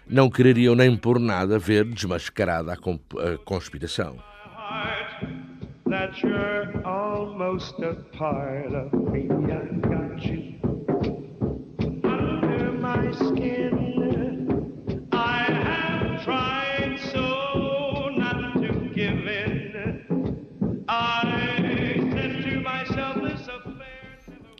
não 0.09 0.31
quereriam 0.31 0.75
nem 0.75 0.97
por 0.97 1.19
nada 1.19 1.59
ver 1.59 1.85
desmascarada 1.85 2.73
a 2.73 3.39
conspiração. 3.45 4.17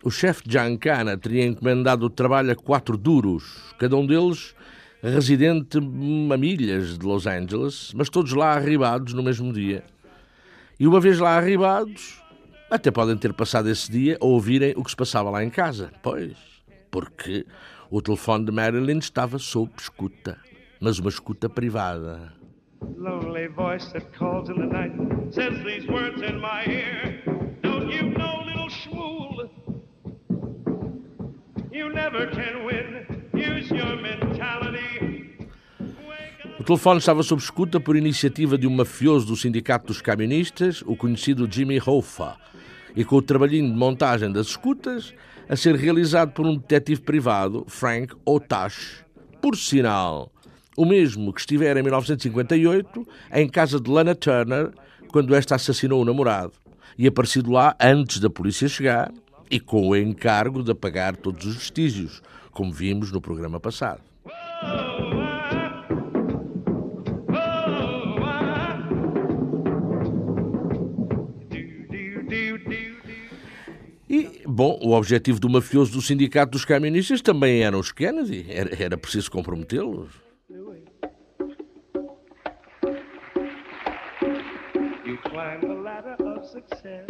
O 0.03 0.11
chefe 0.11 0.43
Giancana 0.47 1.17
teria 1.17 1.47
encomendado 1.47 2.05
o 2.05 2.11
trabalho 2.11 2.53
a 2.53 2.55
quatro 2.55 2.97
duros, 2.97 3.75
cada 3.79 3.97
um 3.97 4.07
deles 4.07 4.55
residente 5.11 5.79
a 5.79 6.37
milhas 6.37 6.99
de 6.99 7.07
Los 7.07 7.27
Angeles, 7.27 7.93
mas 7.95 8.09
todos 8.09 8.33
lá 8.33 8.53
arribados 8.55 9.13
no 9.13 9.23
mesmo 9.23 9.53
dia. 9.53 9.85
E 10.81 10.87
uma 10.87 10.99
vez 11.01 11.19
lá 11.19 11.37
arribados, 11.37 12.23
até 12.71 12.91
podem 12.91 13.17
ter 13.17 13.33
passado 13.33 13.69
esse 13.69 13.91
dia 13.91 14.17
a 14.21 14.25
ouvirem 14.25 14.73
o 14.77 14.83
que 14.83 14.91
se 14.91 14.97
passava 14.97 15.31
lá 15.31 15.45
em 15.45 15.51
casa. 15.51 15.93
Pois, 16.03 16.37
porque 16.91 17.47
o 17.91 18.01
telefone 18.01 18.47
de 18.47 18.53
Marilyn 18.53 18.99
estava 18.99 19.39
sob 19.39 19.71
escuta, 19.79 20.39
mas 20.81 20.99
uma 20.99 21.11
escuta 21.11 21.49
privada. 21.49 22.33
Lonely 22.97 23.49
voice 23.49 23.93
that 23.93 24.07
calls 24.19 24.49
in 24.49 24.57
the 24.57 24.67
night 24.67 24.93
says 25.31 25.55
these 25.65 25.87
words 25.87 26.21
in 26.23 26.41
my 26.41 26.65
ear. 26.67 27.23
Don't 27.63 27.91
you 27.91 28.11
know, 28.11 28.43
little 28.45 28.69
schmool? 28.69 29.49
You 31.73 31.91
never 31.93 32.27
can 32.31 32.65
win. 32.67 33.07
Use 33.35 33.71
your 33.71 33.97
mentality. 33.97 34.94
O 36.65 36.67
telefone 36.67 36.99
estava 36.99 37.23
sob 37.23 37.43
escuta 37.43 37.79
por 37.79 37.95
iniciativa 37.95 38.57
de 38.57 38.67
um 38.67 38.71
mafioso 38.71 39.27
do 39.27 39.37
Sindicato 39.37 39.89
dos 39.89 40.01
Camionistas, 40.01 40.83
o 40.87 40.97
conhecido 40.97 41.47
Jimmy 41.47 41.79
Hoffa, 41.79 42.39
e 42.97 43.05
com 43.05 43.17
o 43.17 43.23
trabalhinho 43.23 43.71
de 43.71 43.77
montagem 43.77 44.33
das 44.33 44.47
escutas 44.47 45.13
a 45.47 45.57
ser 45.57 45.75
realizado 45.75 46.33
por 46.33 46.47
um 46.47 46.57
detetive 46.57 47.03
privado, 47.03 47.67
Frank 47.69 48.15
Otash. 48.25 49.05
Por 49.43 49.59
sinal, 49.59 50.33
o 50.75 50.87
mesmo 50.87 51.35
que 51.35 51.41
estivera 51.41 51.81
em 51.81 51.83
1958 51.83 53.07
em 53.35 53.47
casa 53.47 53.79
de 53.79 53.91
Lana 53.91 54.15
Turner, 54.15 54.71
quando 55.09 55.35
esta 55.35 55.57
assassinou 55.57 56.01
o 56.01 56.05
namorado, 56.07 56.55
e 56.97 57.07
aparecido 57.07 57.51
lá 57.51 57.77
antes 57.79 58.21
da 58.21 58.31
polícia 58.31 58.69
chegar 58.69 59.13
e 59.51 59.61
com 59.61 59.87
o 59.87 59.95
encargo 59.95 60.63
de 60.63 60.71
apagar 60.71 61.15
todos 61.15 61.45
os 61.45 61.57
vestígios, 61.57 62.23
como 62.53 62.73
vimos 62.73 63.13
no 63.13 63.21
programa 63.21 63.61
passado. 63.61 64.01
Bom, 74.55 74.79
o 74.81 74.93
objetivo 74.93 75.41
do 75.41 75.49
mafioso 75.49 75.93
do 75.93 76.01
Sindicato 76.01 76.53
dos 76.53 76.65
Camionistas 76.65 77.21
também 77.21 77.63
eram 77.65 77.81
os 77.81 77.91
Kennedy. 77.91 78.47
Era, 78.49 78.83
era 78.83 78.97
preciso 78.97 79.31
comprometê-los. 79.31 80.23
You 85.05 85.19
climb 85.25 85.61
the 85.61 85.75
ladder 85.75 86.17
of 86.25 86.47
success. 86.47 87.09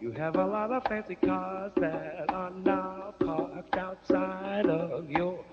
You 0.00 0.12
have 0.12 0.36
a 0.36 0.44
lot 0.44 0.72
of 0.72 0.82
fancy 0.88 1.16
cars 1.16 1.72
that 1.78 2.24
are 2.32 2.50
now 2.50 3.14
parked 3.20 3.76
outside 3.76 4.66
of 4.66 5.08
your 5.10 5.44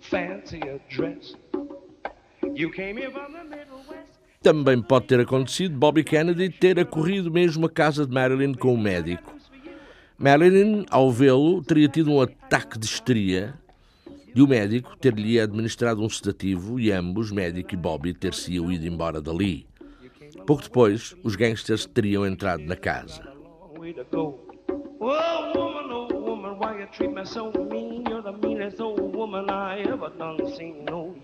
fancy 0.00 0.60
address. 0.60 1.34
You 2.54 2.70
came 2.70 2.96
here 2.98 3.10
from 3.10 3.32
the 3.32 3.44
Middle 3.44 3.82
West. 3.88 4.13
Também 4.44 4.82
pode 4.82 5.06
ter 5.06 5.20
acontecido 5.20 5.74
Bobby 5.74 6.04
Kennedy 6.04 6.50
ter 6.50 6.78
acorrido 6.78 7.30
mesmo 7.30 7.64
a 7.64 7.70
casa 7.70 8.06
de 8.06 8.12
Marilyn 8.12 8.52
com 8.52 8.74
o 8.74 8.78
médico. 8.78 9.34
Marilyn, 10.18 10.84
ao 10.90 11.10
vê-lo, 11.10 11.64
teria 11.64 11.88
tido 11.88 12.12
um 12.12 12.20
ataque 12.20 12.78
de 12.78 12.84
histeria 12.84 13.54
e 14.34 14.42
o 14.42 14.46
médico 14.46 14.94
ter-lhe 14.98 15.40
administrado 15.40 16.02
um 16.04 16.10
sedativo 16.10 16.78
e 16.78 16.92
ambos, 16.92 17.32
médico 17.32 17.72
e 17.72 17.76
Bobby, 17.78 18.12
ter-se-iam 18.12 18.70
ido 18.70 18.86
embora 18.86 19.18
dali. 19.18 19.66
Pouco 20.46 20.62
depois, 20.62 21.16
os 21.24 21.36
gangsters 21.36 21.86
teriam 21.86 22.26
entrado 22.26 22.62
na 22.64 22.76
casa. 22.76 23.22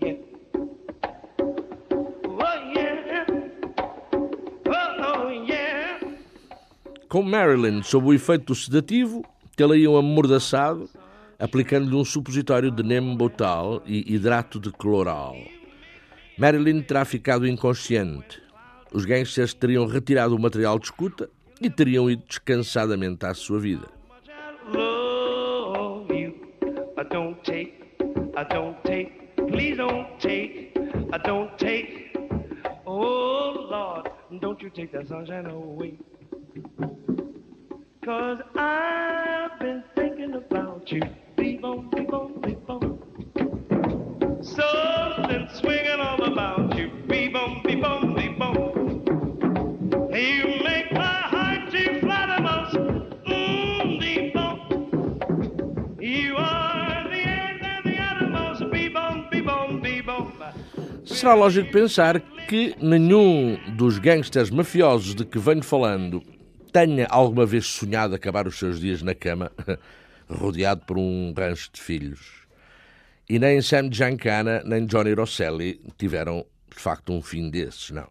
way 0.01 0.20
Com 7.11 7.23
Marilyn 7.23 7.83
sob 7.83 8.07
o 8.07 8.13
efeito 8.13 8.45
do 8.45 8.55
sedativo, 8.55 9.21
tê-la-iam 9.57 9.97
amordaçado, 9.97 10.89
aplicando-lhe 11.37 11.93
um 11.93 12.05
supositório 12.05 12.71
de 12.71 12.83
Nembutal 12.83 13.83
e 13.85 14.15
hidrato 14.15 14.61
de 14.61 14.71
cloral. 14.71 15.35
Marilyn 16.37 16.81
terá 16.81 17.03
ficado 17.03 17.45
inconsciente. 17.45 18.41
Os 18.93 19.03
gangsters 19.03 19.53
teriam 19.53 19.85
retirado 19.87 20.37
o 20.37 20.39
material 20.39 20.79
de 20.79 20.85
escuta 20.85 21.29
e 21.59 21.69
teriam 21.69 22.09
ido 22.09 22.23
descansadamente 22.25 23.25
à 23.25 23.33
sua 23.33 23.59
vida. 23.59 23.89
Don't. 27.11 27.45
Oh 32.85 34.55
take 34.73 34.91
that 34.93 35.07
sunshine 35.09 35.45
away. 35.47 35.97
Cause 38.03 38.39
I've 38.55 39.57
been 39.59 39.83
thinking 39.95 40.33
about 40.33 40.91
you. 40.91 41.01
Beep 41.37 41.63
on, 41.63 41.89
beep 41.91 42.11
on, 42.11 42.41
beep 42.41 42.69
on. 42.69 42.99
Something 44.43 45.47
swinging 45.53 46.01
all 46.01 46.21
about 46.21 46.77
you. 46.77 46.91
Beep 47.07 47.35
on, 47.35 47.63
beep 47.63 47.85
on, 47.85 48.15
beep 48.15 48.41
on. 48.41 48.55
You 50.11 50.61
make 50.65 50.91
my 50.91 51.21
heart 51.31 51.71
to 51.71 51.99
flutter 52.01 52.41
most. 52.41 52.75
Mmm, 52.75 53.99
beep 54.01 54.35
on. 54.35 55.97
You 56.01 56.35
are 56.35 57.07
the 57.07 57.15
end 57.15 57.61
and 57.63 57.85
the 57.85 57.97
uttermost. 57.97 58.69
Beep 58.71 58.97
on, 58.97 59.29
beep 59.31 59.47
on, 59.47 59.79
beep 59.81 60.09
on. 60.09 60.33
Será 61.05 61.33
lógico 61.33 61.71
pensar 61.71 62.19
que 62.49 62.75
nenhum 62.81 63.57
dos 63.77 63.97
gangsters 63.97 64.49
mafiosos 64.49 65.15
de 65.15 65.23
que 65.23 65.39
venho 65.39 65.63
falando 65.63 66.21
tenha 66.71 67.07
alguma 67.09 67.45
vez 67.45 67.65
sonhado 67.65 68.15
acabar 68.15 68.47
os 68.47 68.57
seus 68.57 68.79
dias 68.79 69.01
na 69.01 69.13
cama, 69.13 69.51
rodeado 70.29 70.81
por 70.85 70.97
um 70.97 71.33
rancho 71.35 71.69
de 71.73 71.81
filhos. 71.81 72.41
E 73.29 73.39
nem 73.39 73.61
Sam 73.61 73.91
Giancana 73.91 74.61
nem 74.65 74.85
Johnny 74.85 75.13
Rosselli 75.13 75.79
tiveram, 75.97 76.45
de 76.69 76.81
facto, 76.81 77.13
um 77.13 77.21
fim 77.21 77.49
desses, 77.49 77.91
não. 77.91 78.09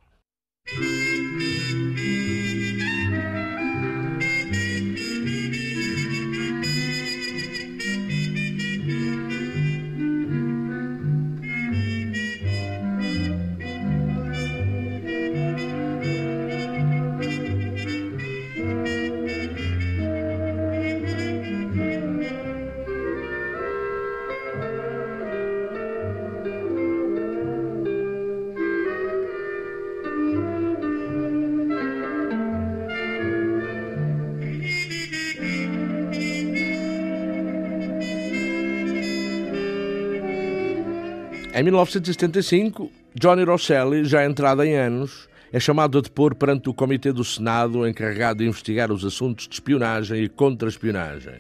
Em 41.61 41.63
1975, 41.63 42.91
Johnny 43.15 43.45
Rosselli, 43.45 44.07
já 44.07 44.25
entrado 44.25 44.63
em 44.63 44.75
anos, 44.75 45.29
é 45.53 45.61
chamado 45.61 45.99
a 45.99 46.01
depor 46.01 46.35
perante 46.35 46.71
o 46.71 46.73
Comitê 46.73 47.13
do 47.13 47.23
Senado 47.23 47.87
encarregado 47.87 48.39
de 48.39 48.49
investigar 48.49 48.91
os 48.91 49.05
assuntos 49.05 49.47
de 49.47 49.53
espionagem 49.53 50.25
e 50.25 50.29
contra-espionagem. 50.31 51.35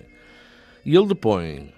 E 0.84 0.94
ele 0.94 1.06
depõe. 1.06 1.72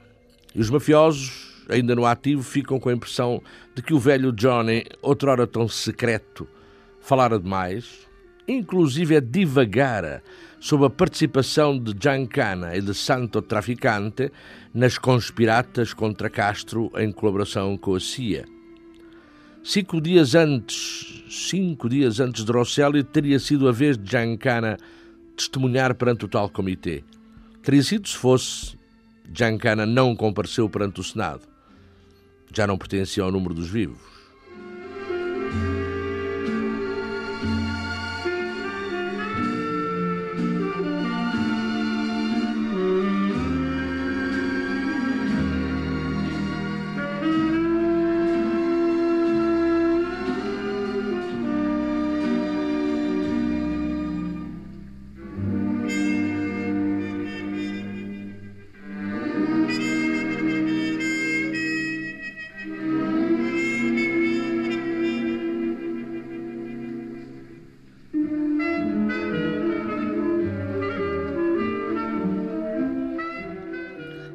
E 0.53 0.61
os 0.61 0.69
mafiosos, 0.71 1.63
ainda 1.69 1.95
no 1.95 2.05
ativo, 2.05 2.43
ficam 2.43 2.81
com 2.81 2.89
a 2.89 2.93
impressão 2.93 3.41
de 3.77 3.81
que 3.81 3.95
o 3.95 4.01
velho 4.01 4.33
Johnny, 4.33 4.87
outrora 5.01 5.47
tão 5.47 5.69
secreto, 5.69 6.49
falara 7.01 7.39
demais, 7.39 8.09
inclusive 8.49 9.15
é 9.15 9.21
divagara 9.21 10.21
sobre 10.63 10.87
a 10.87 10.91
participação 10.91 11.77
de 11.77 11.93
Giancana 12.01 12.77
e 12.77 12.81
de 12.81 12.95
Santo 12.95 13.43
Traficante 13.43 14.31
nas 14.73 14.97
conspiratas 14.97 15.93
contra 15.93 16.31
Castro 16.31 16.89
em 16.97 17.11
colaboração 17.11 17.77
com 17.77 17.97
a 17.97 18.01
CIA. 18.01 18.45
Cinco 19.65 20.01
dias 20.01 20.37
antes, 20.37 21.25
cinco 21.29 21.89
dias 21.89 22.21
antes 22.21 22.45
de 22.45 22.53
Rosselli, 22.53 23.03
teria 23.03 23.41
sido 23.41 23.69
a 23.69 23.73
vez 23.73 23.99
de 23.99 24.09
Giancana 24.09 24.79
testemunhar 25.37 25.97
perante 25.97 26.27
o 26.27 26.29
tal 26.29 26.49
comitê. 26.49 27.03
Teria 27.61 27.83
sido 27.83 28.07
se 28.07 28.17
fosse. 28.17 28.79
Giancana 29.35 29.85
não 29.85 30.15
compareceu 30.15 30.69
perante 30.69 31.01
o 31.01 31.05
Senado. 31.05 31.43
Já 32.55 32.69
não 32.69 32.79
pertencia 32.79 33.25
ao 33.25 33.33
número 33.33 33.53
dos 33.53 33.69
vivos. 33.69 33.99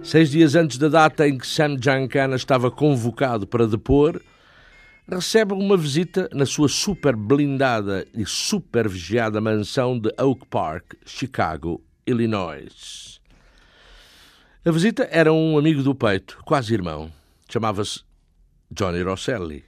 Seis 0.07 0.31
dias 0.31 0.55
antes 0.55 0.77
da 0.77 0.87
data 0.87 1.27
em 1.27 1.37
que 1.37 1.45
Sam 1.45 1.75
Giancana 1.77 2.37
estava 2.37 2.71
convocado 2.71 3.45
para 3.45 3.67
depor, 3.67 4.21
recebe 5.05 5.51
uma 5.51 5.75
visita 5.75 6.29
na 6.31 6.45
sua 6.45 6.69
super 6.69 7.13
blindada 7.13 8.07
e 8.13 8.25
super 8.25 8.87
vigiada 8.87 9.41
mansão 9.41 9.99
de 9.99 10.09
Oak 10.17 10.47
Park, 10.47 10.93
Chicago, 11.05 11.83
Illinois. 12.05 13.19
A 14.63 14.71
visita 14.71 15.05
era 15.11 15.33
um 15.33 15.57
amigo 15.57 15.83
do 15.83 15.93
peito, 15.93 16.39
quase 16.45 16.73
irmão. 16.73 17.11
Chamava-se 17.51 17.99
Johnny 18.71 19.01
Rosselli. 19.01 19.65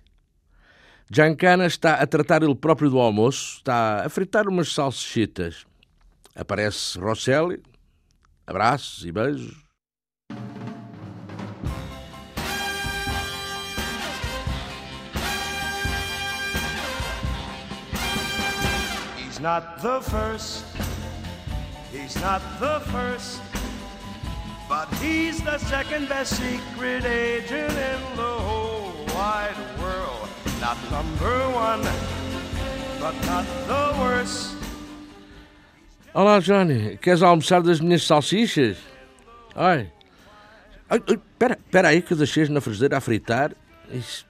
Giancana 1.12 1.66
está 1.66 1.96
a 1.96 2.08
tratar 2.08 2.44
ele 2.44 2.56
próprio 2.56 2.90
do 2.90 3.00
almoço, 3.00 3.58
está 3.58 4.06
a 4.06 4.10
fritar 4.10 4.48
umas 4.48 4.72
salsichitas. 4.72 5.66
Aparece 6.34 6.98
Rosselli, 6.98 7.62
abraços 8.48 9.06
e 9.06 9.12
beijos. 9.12 9.69
He's 19.40 19.46
not 19.46 19.82
the 19.82 20.02
first, 20.02 20.66
he's 21.94 22.16
not 22.22 22.42
the 22.60 22.82
first, 22.92 23.40
but 24.68 24.94
he's 24.96 25.42
the 25.42 25.58
second 25.60 26.10
best 26.10 26.36
secret 26.36 27.06
agent 27.06 27.72
in 27.72 28.18
the 28.18 28.36
whole 28.44 28.92
wide 29.16 29.56
world. 29.80 30.28
Not 30.60 30.76
number 30.92 31.40
one, 31.56 31.80
but 33.00 33.16
not 33.28 33.46
the 33.66 33.98
worst. 34.02 34.58
Olá, 36.14 36.42
Johnny. 36.42 36.98
Queres 36.98 37.24
almoçar 37.24 37.62
das 37.62 37.80
minhas 37.80 38.04
salsichas? 38.04 38.76
Ai. 39.56 39.90
Espera, 40.92 41.88
aí 41.88 42.02
que 42.02 42.12
eu 42.12 42.18
deixei 42.18 42.46
na 42.50 42.60
frigideira 42.60 42.98
a 42.98 43.00
fritar. 43.00 43.54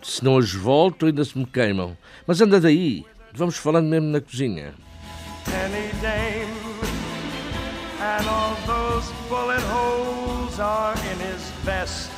Se 0.04 0.24
não 0.24 0.38
as 0.38 0.54
volto, 0.54 1.08
ainda 1.08 1.26
se 1.26 1.36
me 1.36 1.48
queimam. 1.48 1.98
Mas 2.28 2.40
anda 2.42 2.62
daí. 2.62 3.08
Vamos 3.34 3.58
falando 3.58 3.88
mesmo 3.88 4.10
na 4.10 4.22
cozinha. 4.22 4.76
Penny 5.46 5.92
Dame, 6.02 6.50
and 8.00 8.28
all 8.28 8.56
those 8.66 9.12
bullet 9.30 9.62
holes 9.62 10.60
are 10.60 10.94
in 11.12 11.20
his 11.20 11.42
vest 11.64 12.12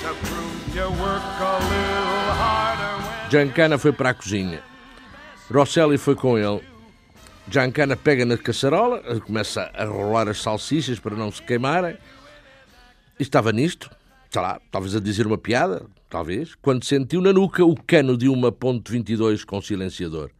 to 0.00 0.14
prove 0.26 0.74
you 0.74 0.88
work 1.02 1.22
a 1.40 1.58
little 1.58 2.32
harder. 2.34 3.30
Giancana 3.30 3.78
foi 3.78 3.92
para 3.92 4.10
a 4.10 4.14
cozinha. 4.14 4.62
Rosselli 5.50 5.98
foi 5.98 6.14
com 6.14 6.38
ele. 6.38 6.60
Giancana 7.48 7.96
pega 7.96 8.24
na 8.24 8.36
caçarola, 8.36 9.00
começa 9.20 9.70
a 9.74 9.84
rolar 9.84 10.28
as 10.28 10.42
salsichas 10.42 10.98
para 10.98 11.14
não 11.14 11.30
se 11.30 11.42
queimarem. 11.42 11.96
E 13.18 13.22
estava 13.22 13.52
nisto, 13.52 13.90
sei 14.30 14.42
lá, 14.42 14.60
talvez 14.70 14.94
a 14.94 15.00
dizer 15.00 15.26
uma 15.26 15.38
piada, 15.38 15.86
talvez, 16.10 16.54
quando 16.56 16.84
sentiu 16.84 17.20
na 17.20 17.32
nuca 17.32 17.64
o 17.64 17.74
cano 17.74 18.16
de 18.16 18.28
uma 18.28 18.52
ponto 18.52 18.92
.22 18.92 19.44
com 19.44 19.60
silenciador. 19.62 20.30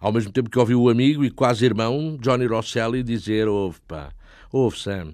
Ao 0.00 0.10
mesmo 0.10 0.32
tempo 0.32 0.48
que 0.48 0.58
ouviu 0.58 0.80
o 0.80 0.88
amigo 0.88 1.22
e 1.22 1.30
quase 1.30 1.66
irmão, 1.66 2.16
Johnny 2.18 2.46
Rosselli, 2.46 3.02
dizer, 3.02 3.46
ouve 3.46 3.78
pá, 3.86 4.10
ouve 4.50 4.78
Sam, 4.78 5.12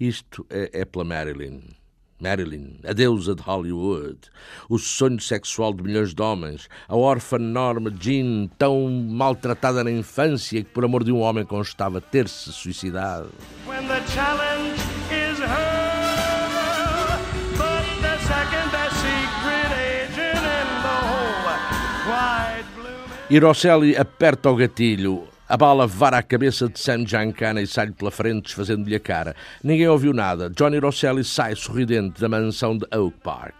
isto 0.00 0.44
é, 0.50 0.80
é 0.80 0.84
pela 0.84 1.04
Marilyn. 1.04 1.60
Marilyn, 2.20 2.78
a 2.84 2.92
deusa 2.92 3.36
de 3.36 3.42
Hollywood, 3.42 4.18
o 4.68 4.78
sonho 4.78 5.20
sexual 5.20 5.72
de 5.72 5.84
milhões 5.84 6.12
de 6.12 6.20
homens, 6.20 6.68
a 6.88 6.96
órfã 6.96 7.38
Norma 7.38 7.92
Jean, 8.00 8.48
tão 8.58 8.90
maltratada 8.90 9.84
na 9.84 9.92
infância 9.92 10.60
que 10.60 10.70
por 10.70 10.84
amor 10.84 11.04
de 11.04 11.12
um 11.12 11.20
homem 11.20 11.44
constava 11.44 12.00
ter-se 12.00 12.52
suicidado. 12.52 13.30
When 13.68 13.86
the 13.86 14.04
challenge 14.08 14.75
Rosselli 23.34 23.96
aperta 23.96 24.50
o 24.50 24.56
gatilho. 24.56 25.26
A 25.48 25.56
bala 25.56 25.86
vara 25.86 26.18
a 26.18 26.22
cabeça 26.22 26.68
de 26.68 26.78
Sam 26.78 27.04
Giancana 27.04 27.60
e 27.60 27.66
sai-lhe 27.66 27.92
pela 27.92 28.10
frente, 28.10 28.44
desfazendo-lhe 28.44 28.94
a 28.94 29.00
cara. 29.00 29.34
Ninguém 29.62 29.88
ouviu 29.88 30.12
nada. 30.12 30.48
Johnny 30.50 30.78
Rosselli 30.78 31.24
sai 31.24 31.56
sorridente 31.56 32.20
da 32.20 32.28
mansão 32.28 32.78
de 32.78 32.86
Oak 32.96 33.16
Park. 33.22 33.54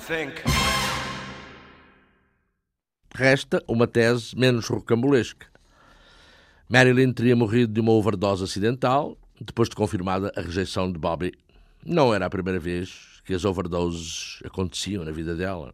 is 0.00 0.08
her, 0.08 0.49
Resta 3.20 3.62
uma 3.68 3.86
tese 3.86 4.34
menos 4.34 4.66
rocambolesca. 4.66 5.46
Marilyn 6.70 7.12
teria 7.12 7.36
morrido 7.36 7.70
de 7.70 7.78
uma 7.78 7.92
overdose 7.92 8.42
acidental, 8.42 9.14
depois 9.38 9.68
de 9.68 9.76
confirmada 9.76 10.32
a 10.34 10.40
rejeição 10.40 10.90
de 10.90 10.98
Bobby. 10.98 11.34
Não 11.84 12.14
era 12.14 12.24
a 12.24 12.30
primeira 12.30 12.58
vez 12.58 13.20
que 13.26 13.34
as 13.34 13.44
overdoses 13.44 14.38
aconteciam 14.42 15.04
na 15.04 15.10
vida 15.10 15.34
dela. 15.34 15.70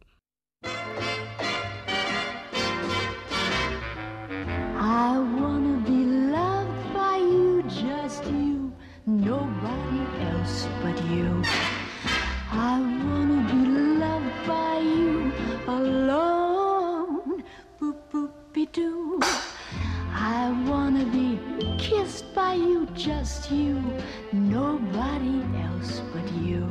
Doo. 18.71 19.19
I 20.13 20.51
wanna 20.67 21.05
be 21.05 21.39
kissed 21.77 22.33
by 22.33 22.55
you, 22.55 22.87
just 22.95 23.51
you, 23.51 23.81
nobody 24.33 25.43
else 25.63 26.01
but 26.13 26.27
you. 26.41 26.69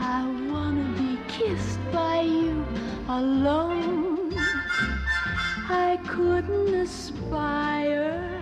I 0.00 0.24
wanna 0.50 0.88
be 0.96 1.18
kissed 1.28 1.80
by 1.92 2.22
you 2.22 2.64
alone. 3.08 4.34
I 5.68 5.98
couldn't 6.08 6.74
aspire. 6.74 8.40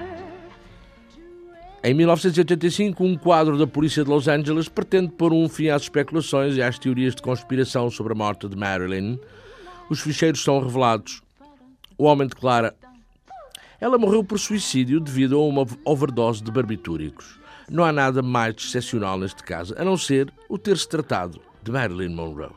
Em 1.82 1.94
1985, 1.94 3.05
um 3.05 3.16
quadro 3.16 3.57
da 3.57 3.66
polícia 3.66 4.03
de 4.03 4.11
Los 4.11 4.26
Angeles 4.28 4.68
pretende 4.68 5.12
pôr 5.12 5.32
um 5.32 5.49
fim 5.49 5.68
às 5.68 5.82
especulações 5.82 6.57
e 6.57 6.62
às 6.62 6.78
teorias 6.78 7.14
de 7.14 7.22
conspiração 7.22 7.90
sobre 7.90 8.12
a 8.12 8.16
morte 8.16 8.49
de 8.49 8.57
Marilyn. 8.57 9.18
Os 9.88 10.01
ficheiros 10.01 10.42
são 10.42 10.61
revelados. 10.61 11.22
O 11.99 12.05
homem 12.05 12.28
declara: 12.28 12.76
Ela 13.80 13.99
morreu 13.99 14.22
por 14.22 14.38
suicídio 14.38 15.01
devido 15.01 15.36
a 15.36 15.44
uma 15.44 15.66
overdose 15.84 16.40
de 16.40 16.53
barbitúricos. 16.53 17.40
Não 17.68 17.84
há 17.84 17.92
nada 17.92 18.22
mais 18.22 18.55
excepcional 18.57 19.18
neste 19.18 19.42
caso, 19.42 19.74
a 19.76 19.84
não 19.84 19.96
ser 19.96 20.32
o 20.49 20.57
ter-se 20.57 20.88
tratado 20.88 21.40
de 21.61 21.72
Marilyn 21.72 22.14
Monroe. 22.14 22.53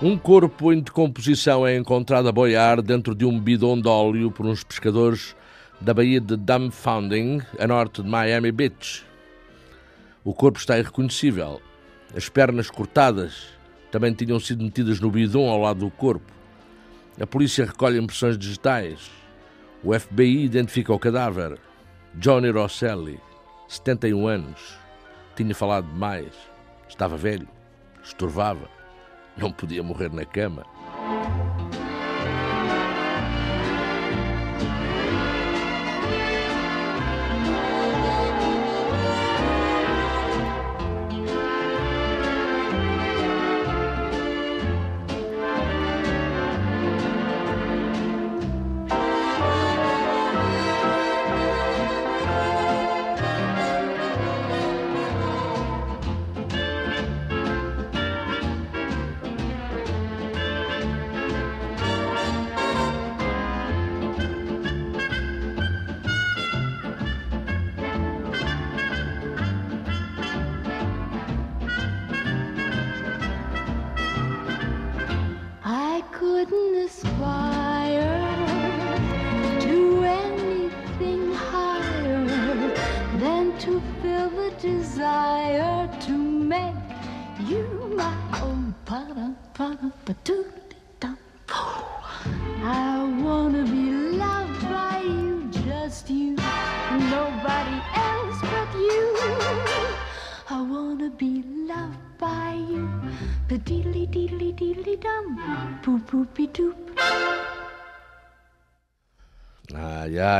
Um 0.00 0.16
corpo 0.18 0.72
em 0.72 0.80
decomposição 0.80 1.66
é 1.66 1.76
encontrado 1.76 2.28
a 2.28 2.32
boiar 2.32 2.80
dentro 2.80 3.14
de 3.14 3.24
um 3.24 3.40
bidão 3.40 3.80
de 3.80 3.88
óleo 3.88 4.30
por 4.30 4.46
uns 4.46 4.62
pescadores 4.62 5.34
da 5.84 5.92
baía 5.92 6.18
de 6.18 6.34
Dumbfounding, 6.34 7.42
a 7.58 7.66
norte 7.66 8.02
de 8.02 8.08
Miami 8.08 8.50
Beach. 8.50 9.04
O 10.24 10.32
corpo 10.32 10.58
está 10.58 10.78
irreconhecível. 10.78 11.60
As 12.16 12.26
pernas 12.30 12.70
cortadas 12.70 13.48
também 13.92 14.14
tinham 14.14 14.40
sido 14.40 14.64
metidas 14.64 14.98
no 14.98 15.10
bidão 15.10 15.42
ao 15.42 15.60
lado 15.60 15.80
do 15.80 15.90
corpo. 15.90 16.32
A 17.20 17.26
polícia 17.26 17.66
recolhe 17.66 18.00
impressões 18.00 18.38
digitais. 18.38 19.10
O 19.82 19.92
FBI 19.92 20.46
identifica 20.46 20.90
o 20.90 20.98
cadáver. 20.98 21.58
Johnny 22.14 22.48
Rosselli, 22.48 23.20
71 23.68 24.26
anos. 24.26 24.78
Tinha 25.36 25.54
falado 25.54 25.86
demais. 25.86 26.32
Estava 26.88 27.18
velho. 27.18 27.46
Estorvava. 28.02 28.70
Não 29.36 29.52
podia 29.52 29.82
morrer 29.82 30.10
na 30.10 30.24
cama. 30.24 30.64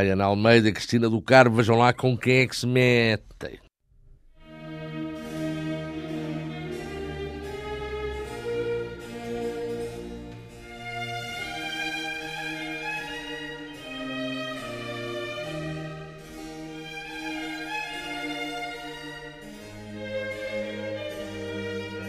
Ai, 0.05 0.09
ai, 0.09 0.11
Ana 0.11 0.25
Almeida, 0.25 0.71
Cristina 0.71 1.09
do 1.09 1.23
Carmo, 1.23 1.57
vejam 1.57 1.79
lá 1.79 1.93
com 1.93 2.17
quem 2.17 2.41
é 2.41 2.47
que 2.47 2.55
se 2.55 2.67
metem. 2.67 3.59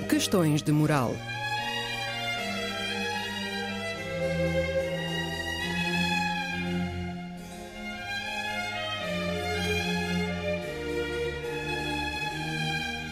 Questões 0.09 0.61
de 0.61 0.71
moral. 0.73 1.15